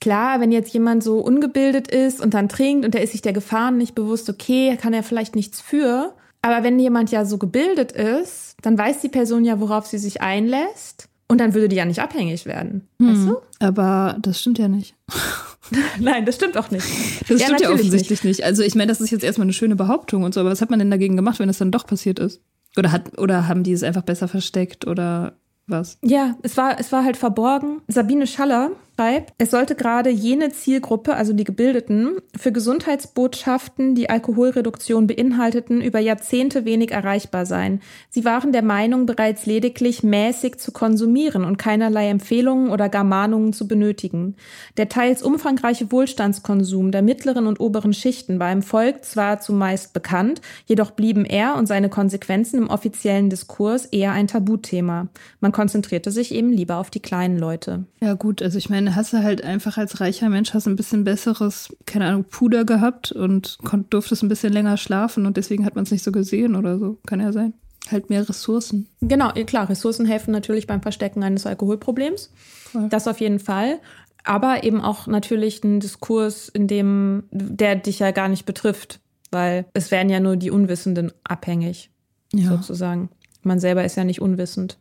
[0.00, 3.32] klar, wenn jetzt jemand so ungebildet ist und dann trinkt und der ist sich der
[3.32, 7.92] Gefahren nicht bewusst, okay, kann er vielleicht nichts für, aber wenn jemand ja so gebildet
[7.92, 11.08] ist, dann weiß die Person ja, worauf sie sich einlässt.
[11.30, 12.88] Und dann würde die ja nicht abhängig werden.
[12.98, 13.36] Hm, weißt du?
[13.58, 14.94] Aber das stimmt ja nicht.
[16.00, 16.86] Nein, das stimmt auch nicht.
[17.28, 18.38] Das ja, stimmt ja offensichtlich nicht.
[18.38, 18.44] nicht.
[18.44, 20.70] Also ich meine, das ist jetzt erstmal eine schöne Behauptung und so, aber was hat
[20.70, 22.40] man denn dagegen gemacht, wenn es dann doch passiert ist?
[22.78, 25.34] Oder hat, oder haben die es einfach besser versteckt oder
[25.66, 25.98] was?
[26.02, 27.82] Ja, es war, es war halt verborgen.
[27.88, 35.06] Sabine Schaller schreibt, es sollte gerade jene Zielgruppe, also die Gebildeten, für Gesundheitsbotschaften, die Alkoholreduktion
[35.06, 37.80] beinhalteten, über Jahrzehnte wenig erreichbar sein.
[38.10, 43.52] Sie waren der Meinung, bereits lediglich mäßig zu konsumieren und keinerlei Empfehlungen oder gar Mahnungen
[43.52, 44.34] zu benötigen.
[44.76, 50.40] Der teils umfangreiche Wohlstandskonsum der mittleren und oberen Schichten war im Volk zwar zumeist bekannt,
[50.66, 55.08] jedoch blieben er und seine Konsequenzen im offiziellen Diskurs eher ein Tabuthema.
[55.40, 57.84] Man konzentrierte sich eben lieber auf die kleinen Leute.
[58.00, 60.74] Ja gut, also ich meine, dann hast du halt einfach als reicher Mensch hast ein
[60.74, 65.66] bisschen besseres, keine Ahnung, Puder gehabt und konnt, durftest ein bisschen länger schlafen und deswegen
[65.66, 66.96] hat man es nicht so gesehen oder so.
[67.06, 67.52] Kann ja sein.
[67.90, 68.88] Halt mehr Ressourcen.
[69.02, 72.32] Genau, klar, Ressourcen helfen natürlich beim Verstecken eines Alkoholproblems.
[72.72, 72.88] Cool.
[72.88, 73.78] Das auf jeden Fall.
[74.24, 79.66] Aber eben auch natürlich ein Diskurs, in dem, der dich ja gar nicht betrifft, weil
[79.74, 81.90] es wären ja nur die Unwissenden abhängig,
[82.32, 82.48] ja.
[82.48, 83.10] sozusagen.
[83.48, 84.78] Man selber ist ja nicht unwissend.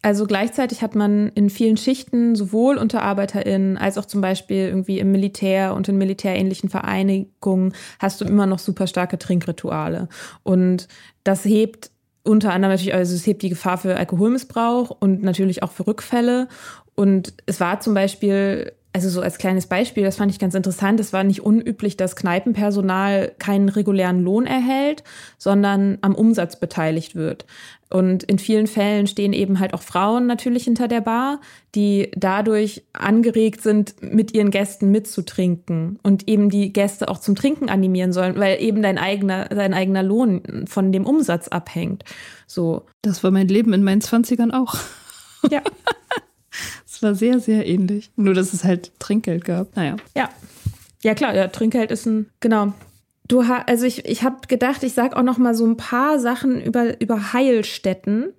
[0.00, 5.00] Also gleichzeitig hat man in vielen Schichten sowohl unter ArbeiterInnen als auch zum Beispiel irgendwie
[5.00, 10.08] im Militär und in militärähnlichen Vereinigungen hast du immer noch super starke Trinkrituale.
[10.42, 10.88] Und
[11.24, 11.90] das hebt
[12.22, 16.48] unter anderem natürlich, also es hebt die Gefahr für Alkoholmissbrauch und natürlich auch für Rückfälle.
[16.94, 21.00] Und es war zum Beispiel also so als kleines Beispiel, das fand ich ganz interessant,
[21.00, 25.02] es war nicht unüblich, dass Kneipenpersonal keinen regulären Lohn erhält,
[25.36, 27.44] sondern am Umsatz beteiligt wird.
[27.90, 31.40] Und in vielen Fällen stehen eben halt auch Frauen natürlich hinter der Bar,
[31.74, 37.68] die dadurch angeregt sind, mit ihren Gästen mitzutrinken und eben die Gäste auch zum Trinken
[37.68, 42.04] animieren sollen, weil eben dein eigener, dein eigener Lohn von dem Umsatz abhängt.
[42.46, 42.82] So.
[43.02, 44.76] Das war mein Leben in meinen Zwanzigern auch.
[45.50, 45.62] Ja.
[46.94, 48.12] Es war sehr, sehr ähnlich.
[48.14, 49.74] Nur, dass es halt Trinkgeld gab.
[49.74, 49.96] Naja.
[50.16, 50.28] Ja.
[51.02, 52.72] Ja, klar, ja, Trinkgeld ist ein, genau.
[53.26, 56.20] Du hast, also ich, ich habe gedacht, ich sag auch noch mal so ein paar
[56.20, 58.32] Sachen über, über Heilstätten,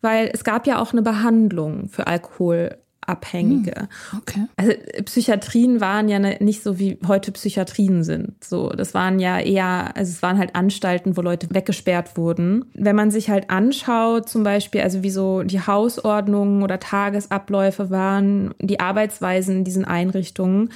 [0.00, 3.88] weil es gab ja auch eine Behandlung für Alkohol, Abhängige.
[4.10, 4.46] Hm, okay.
[4.56, 4.72] Also
[5.04, 8.44] Psychiatrien waren ja ne, nicht so wie heute Psychiatrien sind.
[8.44, 12.66] So, das waren ja eher, also es waren halt Anstalten, wo Leute weggesperrt wurden.
[12.74, 18.54] Wenn man sich halt anschaut, zum Beispiel, also wie so die Hausordnungen oder Tagesabläufe waren,
[18.60, 20.70] die Arbeitsweisen in diesen Einrichtungen,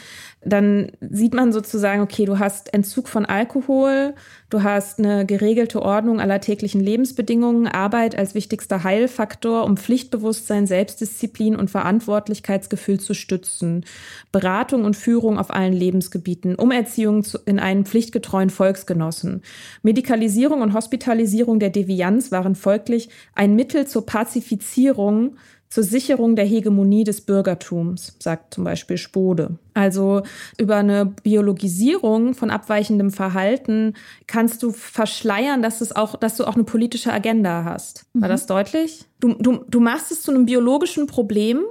[0.46, 4.14] dann sieht man sozusagen, okay, du hast Entzug von Alkohol,
[4.48, 11.56] du hast eine geregelte Ordnung aller täglichen Lebensbedingungen, Arbeit als wichtigster Heilfaktor, um Pflichtbewusstsein, Selbstdisziplin
[11.56, 13.84] und Verantwortlichkeitsgefühl zu stützen,
[14.30, 19.42] Beratung und Führung auf allen Lebensgebieten, Umerziehung in einen pflichtgetreuen Volksgenossen.
[19.82, 25.36] Medikalisierung und Hospitalisierung der Devianz waren folglich ein Mittel zur Pazifizierung
[25.68, 29.58] zur Sicherung der Hegemonie des Bürgertums, sagt zum Beispiel Spode.
[29.74, 30.22] Also
[30.58, 33.94] über eine Biologisierung von abweichendem Verhalten
[34.26, 38.06] kannst du verschleiern, dass, es auch, dass du auch eine politische Agenda hast.
[38.14, 38.32] War mhm.
[38.32, 39.04] das deutlich?
[39.20, 41.64] Du, du, du machst es zu einem biologischen Problem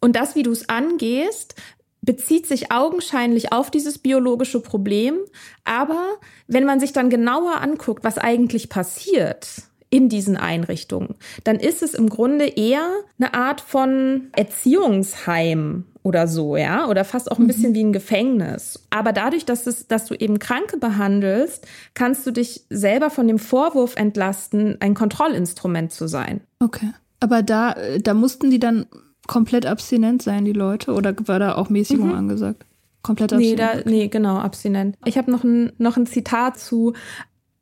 [0.00, 1.54] und das, wie du es angehst,
[2.02, 5.18] bezieht sich augenscheinlich auf dieses biologische Problem.
[5.64, 6.02] Aber
[6.46, 11.14] wenn man sich dann genauer anguckt, was eigentlich passiert, in diesen Einrichtungen,
[11.44, 12.86] dann ist es im Grunde eher
[13.18, 17.48] eine Art von Erziehungsheim oder so, ja, oder fast auch ein mhm.
[17.48, 18.86] bisschen wie ein Gefängnis.
[18.90, 23.38] Aber dadurch, dass, es, dass du eben Kranke behandelst, kannst du dich selber von dem
[23.38, 26.40] Vorwurf entlasten, ein Kontrollinstrument zu sein.
[26.60, 26.90] Okay.
[27.20, 28.86] Aber da, da mussten die dann
[29.26, 32.14] komplett abstinent sein, die Leute, oder war da auch Mäßigung mhm.
[32.14, 32.64] angesagt?
[33.02, 33.58] Komplett abstinent.
[33.58, 34.96] Nee, da, nee, genau, abstinent.
[35.04, 36.94] Ich habe noch ein, noch ein Zitat zu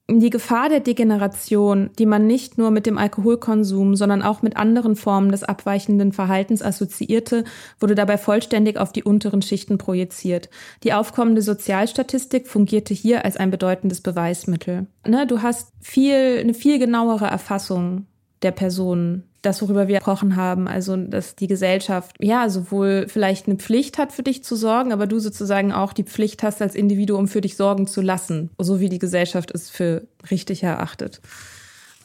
[0.09, 4.95] die Gefahr der Degeneration, die man nicht nur mit dem Alkoholkonsum, sondern auch mit anderen
[4.95, 7.43] Formen des abweichenden Verhaltens assoziierte,
[7.81, 10.49] wurde dabei vollständig auf die unteren Schichten projiziert.
[10.85, 14.87] Die aufkommende Sozialstatistik fungierte hier als ein bedeutendes Beweismittel.
[15.05, 18.07] Ne, du hast viel, eine viel genauere Erfassung
[18.43, 23.57] der Personen das, worüber wir gesprochen haben, also dass die Gesellschaft ja sowohl vielleicht eine
[23.57, 27.29] Pflicht hat, für dich zu sorgen, aber du sozusagen auch die Pflicht hast, als Individuum
[27.29, 31.21] für dich sorgen zu lassen, so wie die Gesellschaft es für richtig erachtet.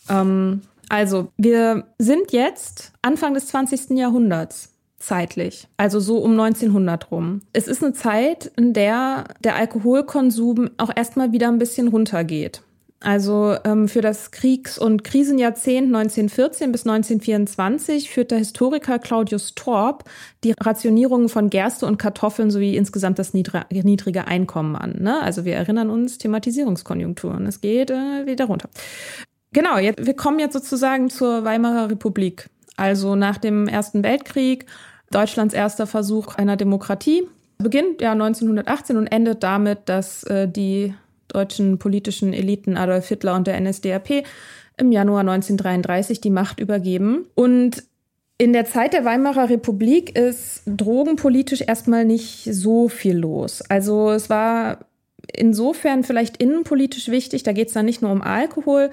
[0.09, 3.91] Ähm, also, wir sind jetzt Anfang des 20.
[3.91, 7.41] Jahrhunderts zeitlich, also so um 1900 rum.
[7.53, 12.61] Es ist eine Zeit, in der der Alkoholkonsum auch erstmal wieder ein bisschen runtergeht.
[13.03, 20.03] Also ähm, für das Kriegs- und Krisenjahrzehnt 1914 bis 1924 führt der Historiker Claudius Torp
[20.43, 24.97] die Rationierung von Gerste und Kartoffeln sowie insgesamt das niedrige Einkommen an.
[24.99, 25.19] Ne?
[25.19, 27.47] Also wir erinnern uns Thematisierungskonjunkturen.
[27.47, 28.69] Es geht äh, wieder runter.
[29.51, 32.49] Genau, jetzt, wir kommen jetzt sozusagen zur Weimarer Republik.
[32.77, 34.67] Also nach dem Ersten Weltkrieg,
[35.09, 37.23] Deutschlands erster Versuch einer Demokratie,
[37.57, 40.93] beginnt ja 1918 und endet damit, dass äh, die
[41.33, 44.23] deutschen politischen Eliten Adolf Hitler und der NSDAP
[44.77, 47.25] im Januar 1933 die Macht übergeben.
[47.35, 47.83] Und
[48.37, 53.61] in der Zeit der Weimarer Republik ist drogenpolitisch erstmal nicht so viel los.
[53.69, 54.79] Also es war
[55.31, 58.89] insofern vielleicht innenpolitisch wichtig, da geht es dann nicht nur um Alkohol.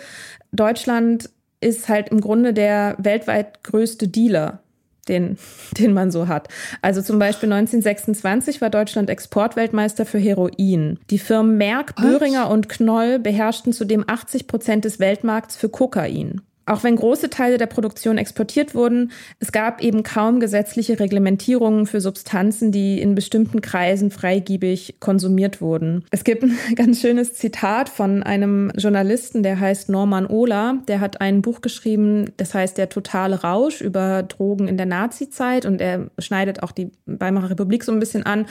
[0.52, 1.30] Deutschland
[1.60, 4.62] ist halt im Grunde der weltweit größte Dealer
[5.08, 5.38] den,
[5.78, 6.48] den man so hat.
[6.82, 10.98] Also zum Beispiel 1926 war Deutschland Exportweltmeister für Heroin.
[11.10, 16.42] Die Firmen Merck, Böhringer und Knoll beherrschten zudem 80 Prozent des Weltmarkts für Kokain.
[16.68, 22.00] Auch wenn große Teile der Produktion exportiert wurden, es gab eben kaum gesetzliche Reglementierungen für
[22.00, 26.04] Substanzen, die in bestimmten Kreisen freigiebig konsumiert wurden.
[26.10, 30.78] Es gibt ein ganz schönes Zitat von einem Journalisten, der heißt Norman Ohler.
[30.88, 35.64] Der hat ein Buch geschrieben, das heißt Der totale Rausch über Drogen in der Nazizeit
[35.64, 38.46] und er schneidet auch die Weimarer Republik so ein bisschen an.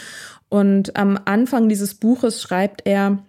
[0.50, 3.20] Und am Anfang dieses Buches schreibt er,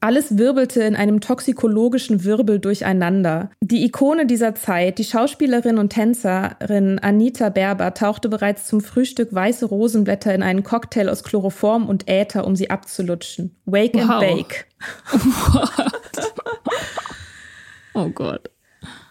[0.00, 3.50] alles wirbelte in einem toxikologischen Wirbel durcheinander.
[3.60, 9.66] Die Ikone dieser Zeit, die Schauspielerin und Tänzerin Anita Berber, tauchte bereits zum Frühstück weiße
[9.66, 13.56] Rosenblätter in einen Cocktail aus Chloroform und Äther, um sie abzulutschen.
[13.64, 14.10] Wake wow.
[14.10, 14.64] and bake.
[17.94, 18.50] oh Gott.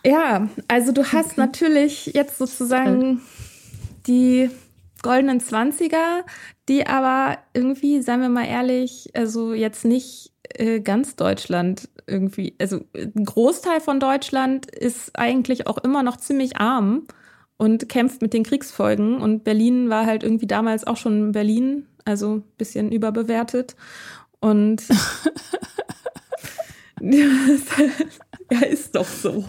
[0.05, 1.41] Ja, also du hast okay.
[1.41, 3.21] natürlich jetzt sozusagen
[4.07, 4.49] die
[5.03, 6.25] goldenen Zwanziger,
[6.67, 10.30] die aber irgendwie, seien wir mal ehrlich, also jetzt nicht
[10.83, 17.07] ganz Deutschland irgendwie, also ein Großteil von Deutschland ist eigentlich auch immer noch ziemlich arm
[17.57, 19.21] und kämpft mit den Kriegsfolgen.
[19.21, 23.75] Und Berlin war halt irgendwie damals auch schon Berlin, also ein bisschen überbewertet.
[24.39, 24.83] Und
[27.01, 29.45] ja, ist doch so.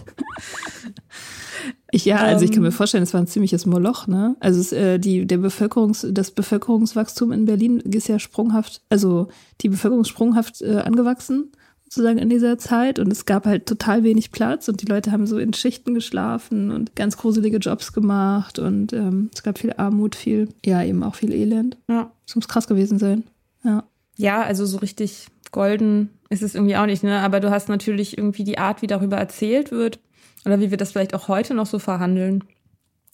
[1.91, 2.73] Ich, ja, also ich kann mir ähm.
[2.73, 4.35] vorstellen, es war ein ziemliches Moloch, ne?
[4.39, 9.27] Also es, äh, die, der Bevölkerungs, das Bevölkerungswachstum in Berlin ist ja sprunghaft, also
[9.61, 11.51] die Bevölkerung sprunghaft äh, angewachsen,
[11.83, 12.97] sozusagen in dieser Zeit.
[12.97, 16.71] Und es gab halt total wenig Platz und die Leute haben so in Schichten geschlafen
[16.71, 21.15] und ganz gruselige Jobs gemacht und ähm, es gab viel Armut, viel, ja, eben auch
[21.15, 21.77] viel Elend.
[21.87, 22.11] Ja.
[22.25, 23.23] Das muss krass gewesen sein.
[23.63, 23.83] Ja.
[24.17, 27.19] Ja, also so richtig golden ist es irgendwie auch nicht, ne?
[27.19, 29.99] Aber du hast natürlich irgendwie die Art, wie darüber erzählt wird
[30.45, 32.43] oder wie wir das vielleicht auch heute noch so verhandeln.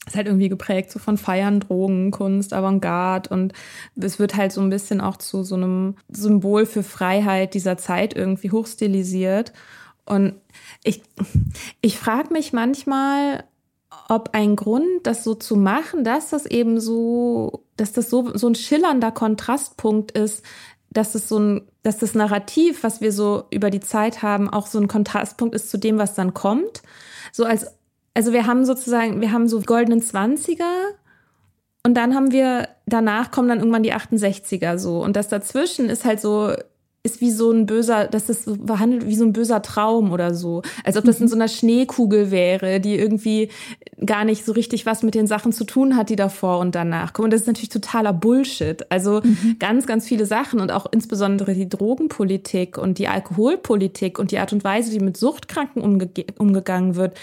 [0.08, 3.54] Ist halt irgendwie geprägt so von Feiern, Drogen, Kunst, Avantgarde und
[3.96, 8.16] es wird halt so ein bisschen auch zu so einem Symbol für Freiheit dieser Zeit
[8.16, 9.54] irgendwie hochstilisiert.
[10.06, 10.36] Und
[10.84, 11.04] ich,
[11.82, 13.44] ich frage mich manchmal,
[14.08, 18.48] ob ein Grund, das so zu machen, dass das eben so, dass das so, so
[18.48, 20.44] ein schillernder Kontrastpunkt ist,
[20.92, 24.68] dass es so ein, dass das Narrativ, was wir so über die Zeit haben, auch
[24.68, 26.82] so ein Kontrastpunkt ist zu dem, was dann kommt
[27.32, 27.68] so als,
[28.14, 30.90] also wir haben sozusagen, wir haben so goldenen Zwanziger
[31.84, 35.02] und dann haben wir, danach kommen dann irgendwann die 68er so.
[35.02, 36.54] Und das dazwischen ist halt so,
[37.02, 40.62] ist wie so ein böser, das ist behandelt wie so ein böser Traum oder so.
[40.84, 43.50] Als ob das in so einer Schneekugel wäre, die irgendwie
[44.06, 47.14] gar nicht so richtig was mit den Sachen zu tun hat, die davor und danach
[47.14, 47.26] kommen.
[47.26, 48.92] Und das ist natürlich totaler Bullshit.
[48.92, 49.56] Also mhm.
[49.60, 54.52] ganz, ganz viele Sachen und auch insbesondere die Drogenpolitik und die Alkoholpolitik und die Art
[54.52, 57.14] und Weise, wie mit Suchtkranken umge umgegangen wird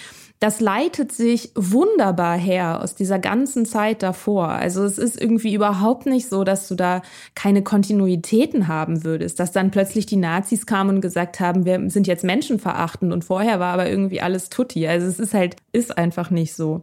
[0.41, 4.49] das leitet sich wunderbar her aus dieser ganzen Zeit davor.
[4.49, 7.03] Also es ist irgendwie überhaupt nicht so, dass du da
[7.35, 12.07] keine Kontinuitäten haben würdest, dass dann plötzlich die Nazis kamen und gesagt haben, wir sind
[12.07, 14.87] jetzt menschenverachtend und vorher war aber irgendwie alles tutti.
[14.87, 16.83] Also es ist halt, ist einfach nicht so.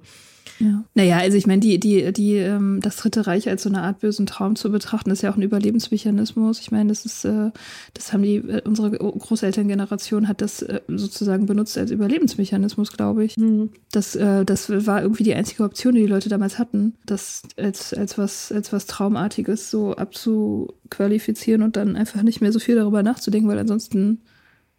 [0.59, 0.83] Ja.
[0.93, 3.99] Naja, also ich meine, die, die, die, ähm, das Dritte Reich als so eine Art
[3.99, 6.59] bösen Traum zu betrachten, ist ja auch ein Überlebensmechanismus.
[6.59, 7.51] Ich meine, das ist, äh,
[7.93, 13.37] das haben die, äh, unsere Großelterngeneration hat das äh, sozusagen benutzt als Überlebensmechanismus, glaube ich.
[13.37, 13.71] Mhm.
[13.91, 17.93] Das, äh, das war irgendwie die einzige Option, die die Leute damals hatten, das als,
[17.93, 23.03] als was, als was Traumartiges so abzuqualifizieren und dann einfach nicht mehr so viel darüber
[23.03, 24.21] nachzudenken, weil ansonsten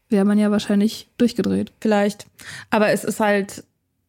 [0.09, 1.72] wäre man ja wahrscheinlich durchgedreht.
[1.81, 2.27] Vielleicht.
[2.70, 3.64] Aber es ist halt,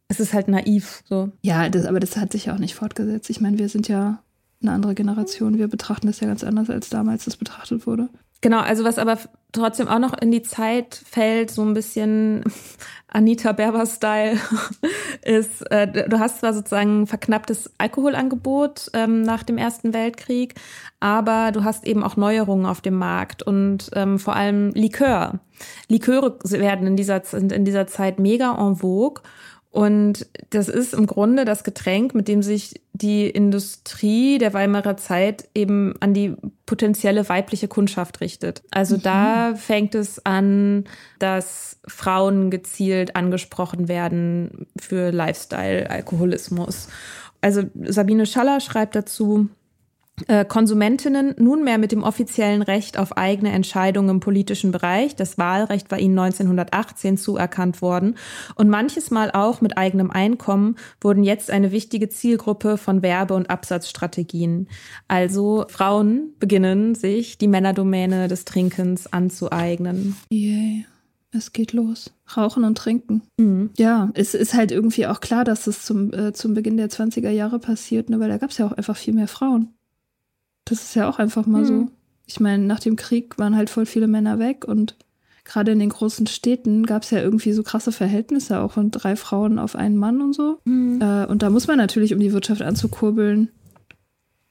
[0.08, 1.30] es ist halt naiv so.
[1.42, 3.30] Ja, das, aber das hat sich ja auch nicht fortgesetzt.
[3.30, 4.20] Ich meine, wir sind ja
[4.62, 5.58] eine andere Generation.
[5.58, 8.10] Wir betrachten das ja ganz anders, als damals das betrachtet wurde.
[8.42, 9.18] Genau, also was aber
[9.54, 12.44] trotzdem auch noch in die Zeit fällt, so ein bisschen
[13.08, 14.38] Anita Berber-Style,
[15.26, 20.56] ist, äh, du hast zwar sozusagen ein verknapptes Alkoholangebot ähm, nach dem Ersten Weltkrieg,
[21.00, 25.40] aber du hast eben auch Neuerungen auf dem Markt und ähm, vor allem Likör.
[25.88, 29.24] Liköre werden in dieser, sind in dieser Zeit mega en vogue
[29.76, 35.50] und das ist im Grunde das Getränk, mit dem sich die Industrie der Weimarer Zeit
[35.54, 36.34] eben an die
[36.66, 38.64] potenzielle weibliche Kundschaft richtet.
[38.72, 39.02] Also mhm.
[39.02, 40.86] da fängt es an,
[41.20, 46.88] dass Frauen gezielt angesprochen werden für Lifestyle, Alkoholismus.
[47.42, 49.50] Also Sabine Schaller schreibt dazu,
[50.48, 55.16] Konsumentinnen nunmehr mit dem offiziellen Recht auf eigene Entscheidungen im politischen Bereich.
[55.16, 58.16] Das Wahlrecht war ihnen 1918 zuerkannt worden.
[58.56, 63.50] Und manches Mal auch mit eigenem Einkommen wurden jetzt eine wichtige Zielgruppe von Werbe- und
[63.50, 64.70] Absatzstrategien.
[65.08, 70.16] Also Frauen beginnen sich die Männerdomäne des Trinkens anzueignen.
[70.30, 70.86] Yay.
[71.36, 72.14] Es geht los.
[72.38, 73.22] Rauchen und trinken.
[73.38, 73.72] Mhm.
[73.78, 77.30] Ja, es ist halt irgendwie auch klar, dass es zum, äh, zum Beginn der 20er
[77.30, 79.75] Jahre passiert, ne, weil da gab es ja auch einfach viel mehr Frauen.
[80.66, 81.66] Das ist ja auch einfach mal mhm.
[81.66, 81.88] so.
[82.26, 84.96] Ich meine, nach dem Krieg waren halt voll viele Männer weg und
[85.46, 89.16] gerade in den großen Städten gab es ja irgendwie so krasse Verhältnisse, auch von drei
[89.16, 90.60] Frauen auf einen Mann und so.
[90.66, 91.00] Mhm.
[91.02, 93.50] Äh, und da muss man natürlich, um die Wirtschaft anzukurbeln,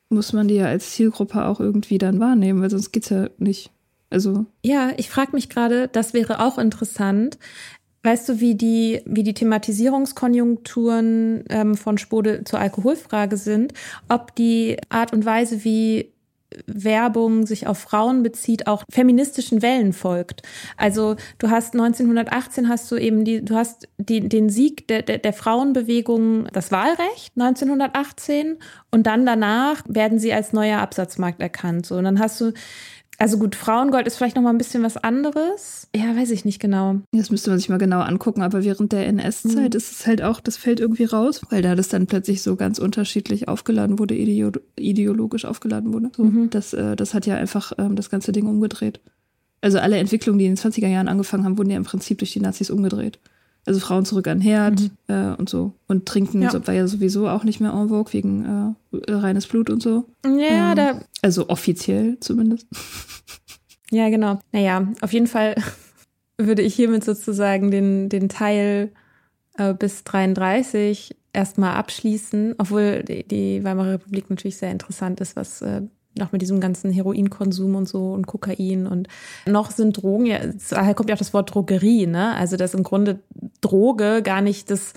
[0.09, 3.73] muss man die ja als Zielgruppe auch irgendwie dann wahrnehmen, weil sonst geht's ja nicht.
[4.11, 4.47] Also.
[4.62, 7.39] Ja, ich frage mich gerade, das wäre auch interessant.
[8.05, 13.72] Weißt du, wie die, wie die Thematisierungskonjunkturen ähm, von Spode zur Alkoholfrage sind?
[14.09, 16.12] Ob die Art und Weise, wie
[16.66, 20.42] Werbung sich auf Frauen bezieht, auch feministischen Wellen folgt.
[20.76, 25.18] Also du hast 1918 hast du eben die, du hast die, den Sieg der, der,
[25.18, 28.59] der Frauenbewegung, das Wahlrecht 1918
[28.90, 31.86] und dann danach werden sie als neuer Absatzmarkt erkannt.
[31.86, 32.52] So, und dann hast du
[33.19, 35.89] Also gut, Frauengold ist vielleicht noch mal ein bisschen was anderes.
[35.95, 37.01] Ja, weiß ich nicht genau.
[37.12, 39.77] Das müsste man sich mal genau angucken, aber während der NS-Zeit mhm.
[39.77, 42.78] ist es halt auch, das fällt irgendwie raus, weil da das dann plötzlich so ganz
[42.78, 46.11] unterschiedlich aufgeladen wurde, ideologisch aufgeladen wurde.
[46.16, 46.51] So, mhm.
[46.51, 49.01] das, äh, das hat ja einfach ähm, das ganze Ding umgedreht.
[49.61, 52.32] Also alle Entwicklungen, die in den 20er Jahren angefangen haben, wurden ja im Prinzip durch
[52.32, 53.19] die Nazis umgedreht.
[53.66, 54.91] Also Frauen zurück an Herd mhm.
[55.09, 55.73] äh, und so.
[55.86, 56.66] Und trinken ja.
[56.66, 60.05] war ja sowieso auch nicht mehr en vogue wegen äh, reines Blut und so.
[60.24, 61.01] Ja, ähm, da.
[61.23, 62.66] Also offiziell zumindest.
[63.91, 64.41] Ja, genau.
[64.51, 65.55] Naja, auf jeden Fall
[66.39, 68.91] würde ich hiermit sozusagen den, den Teil
[69.57, 75.62] äh, bis 33 erstmal abschließen, obwohl die, die Weimarer Republik natürlich sehr interessant ist, was
[75.62, 75.82] äh,
[76.16, 79.09] noch mit diesem ganzen Heroinkonsum und so und Kokain und
[79.47, 80.39] noch sind Drogen, ja,
[80.70, 82.35] daher kommt ja auch das Wort Drogerie, ne?
[82.35, 83.20] Also, dass im Grunde
[83.61, 84.93] Droge gar nicht das,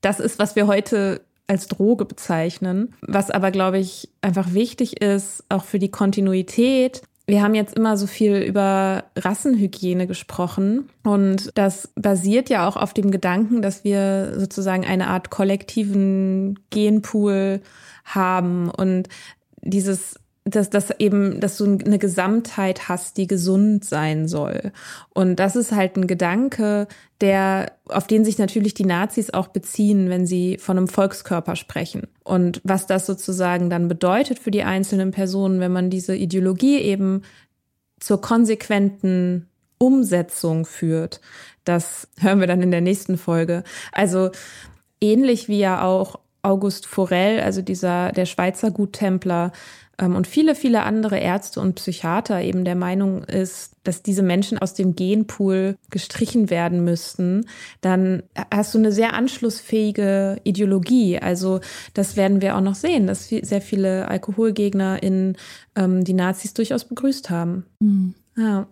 [0.00, 2.94] das ist, was wir heute als Droge bezeichnen.
[3.02, 7.02] Was aber, glaube ich, einfach wichtig ist, auch für die Kontinuität.
[7.26, 12.94] Wir haben jetzt immer so viel über Rassenhygiene gesprochen und das basiert ja auch auf
[12.94, 17.60] dem Gedanken, dass wir sozusagen eine Art kollektiven Genpool
[18.04, 19.08] haben und
[19.62, 24.72] dieses dass das eben, dass du eine Gesamtheit hast, die gesund sein soll.
[25.14, 26.88] Und das ist halt ein Gedanke,
[27.20, 32.08] der, auf den sich natürlich die Nazis auch beziehen, wenn sie von einem Volkskörper sprechen.
[32.24, 37.22] Und was das sozusagen dann bedeutet für die einzelnen Personen, wenn man diese Ideologie eben
[38.00, 39.48] zur konsequenten
[39.78, 41.20] Umsetzung führt,
[41.64, 43.62] das hören wir dann in der nächsten Folge.
[43.92, 44.30] Also
[45.00, 49.52] ähnlich wie ja auch August Forel, also dieser, der Schweizer Guttempler,
[50.06, 54.74] und viele, viele andere Ärzte und Psychiater eben der Meinung ist, dass diese Menschen aus
[54.74, 57.46] dem Genpool gestrichen werden müssten,
[57.80, 58.22] dann
[58.52, 61.18] hast du eine sehr anschlussfähige Ideologie.
[61.18, 61.60] Also
[61.94, 65.36] das werden wir auch noch sehen, dass sehr viele Alkoholgegner in
[65.76, 67.66] ähm, die Nazis durchaus begrüßt haben.
[67.80, 68.14] Mhm.
[68.36, 68.66] Ja.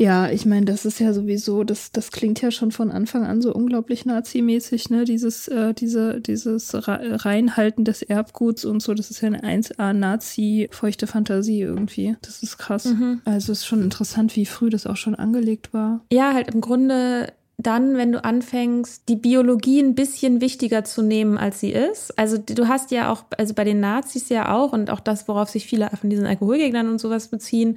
[0.00, 3.42] Ja, ich meine, das ist ja sowieso, das, das klingt ja schon von Anfang an
[3.42, 5.04] so unglaublich nazimäßig, ne?
[5.04, 11.60] Dieses, äh, diese, dieses Reinhalten des Erbguts und so, das ist ja eine 1A-Nazi-feuchte Fantasie
[11.60, 12.16] irgendwie.
[12.22, 12.86] Das ist krass.
[12.86, 13.20] Mhm.
[13.26, 16.00] Also ist schon interessant, wie früh das auch schon angelegt war.
[16.10, 21.36] Ja, halt im Grunde dann, wenn du anfängst, die Biologie ein bisschen wichtiger zu nehmen,
[21.36, 22.18] als sie ist.
[22.18, 25.50] Also du hast ja auch, also bei den Nazis ja auch und auch das, worauf
[25.50, 27.76] sich viele von diesen Alkoholgegnern und sowas beziehen,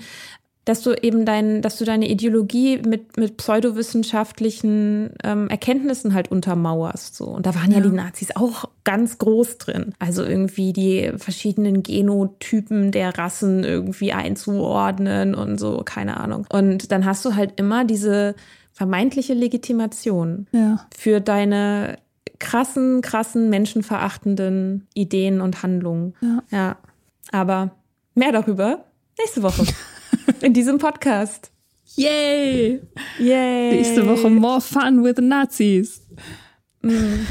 [0.66, 7.16] dass du eben dein, dass du deine Ideologie mit, mit pseudowissenschaftlichen ähm, Erkenntnissen halt untermauerst.
[7.16, 7.26] So.
[7.26, 7.80] Und da waren ja.
[7.80, 9.94] ja die Nazis auch ganz groß drin.
[10.00, 16.48] Also irgendwie die verschiedenen Genotypen der Rassen irgendwie einzuordnen und so, keine Ahnung.
[16.50, 18.36] Und dann hast du halt immer diese
[18.72, 20.86] vermeintliche Legitimation ja.
[20.98, 21.98] für deine
[22.40, 26.14] krassen, krassen, menschenverachtenden Ideen und Handlungen.
[26.22, 26.44] Ja.
[26.52, 26.78] ja.
[27.32, 27.72] Aber
[28.16, 28.86] mehr darüber
[29.18, 29.66] nächste Woche.
[30.44, 31.52] in diesem Podcast.
[31.96, 32.82] Yay!
[33.20, 33.72] Yay!
[33.72, 36.02] Nächste Woche more fun with Nazis.
[36.82, 37.26] Mm.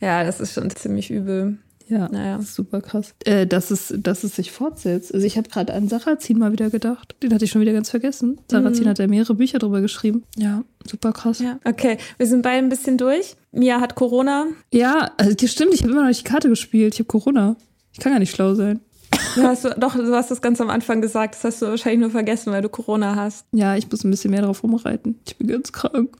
[0.00, 1.58] Ja, das ist schon ziemlich übel.
[1.86, 2.40] Ja, naja.
[2.40, 3.14] super krass.
[3.26, 5.12] Äh, dass, es, dass es sich fortsetzt.
[5.12, 7.14] Also ich habe gerade an Sarrazin mal wieder gedacht.
[7.22, 8.40] Den hatte ich schon wieder ganz vergessen.
[8.50, 8.88] Sarrazin mm.
[8.88, 10.24] hat ja mehrere Bücher drüber geschrieben.
[10.36, 11.40] Ja, super krass.
[11.40, 11.60] Ja.
[11.64, 13.36] Okay, wir sind beide ein bisschen durch.
[13.52, 14.46] Mia hat Corona.
[14.72, 15.74] Ja, also das stimmt.
[15.74, 16.94] Ich habe immer noch nicht die Karte gespielt.
[16.94, 17.56] Ich habe Corona.
[17.92, 18.80] Ich kann gar nicht schlau sein.
[19.34, 21.34] Du hast, doch, du hast das ganz am Anfang gesagt.
[21.34, 23.46] Das hast du wahrscheinlich nur vergessen, weil du Corona hast.
[23.52, 25.18] Ja, ich muss ein bisschen mehr drauf rumreiten.
[25.26, 26.16] Ich bin ganz krank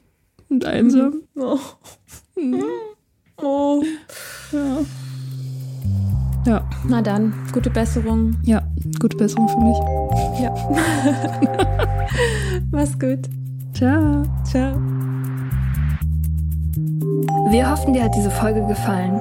[0.49, 1.23] und einsam.
[1.37, 1.59] Oh.
[2.37, 2.63] Mhm.
[3.43, 3.83] oh.
[4.53, 4.79] Ja.
[6.47, 6.69] Ja.
[6.89, 8.37] Na dann, gute Besserung.
[8.45, 8.63] Ja,
[9.01, 9.79] gute Besserung für mich.
[10.41, 10.55] Ja.
[12.71, 13.21] Mach's gut.
[13.73, 14.25] Ciao.
[14.45, 14.77] Ciao.
[17.51, 19.21] Wir hoffen, dir hat diese Folge gefallen.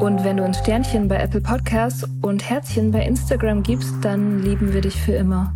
[0.00, 4.74] Und wenn du ein Sternchen bei Apple Podcasts und Herzchen bei Instagram gibst, dann lieben
[4.74, 5.54] wir dich für immer.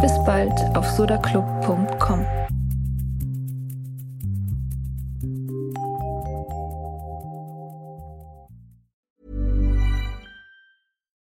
[0.00, 2.24] Bis bald auf sodaclub.com.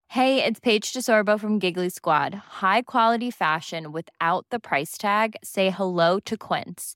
[0.08, 2.36] Hey, it's Paige DeSorbo from Giggly Squad.
[2.62, 5.36] High quality fashion without the price tag.
[5.44, 6.96] Say hello to Quince.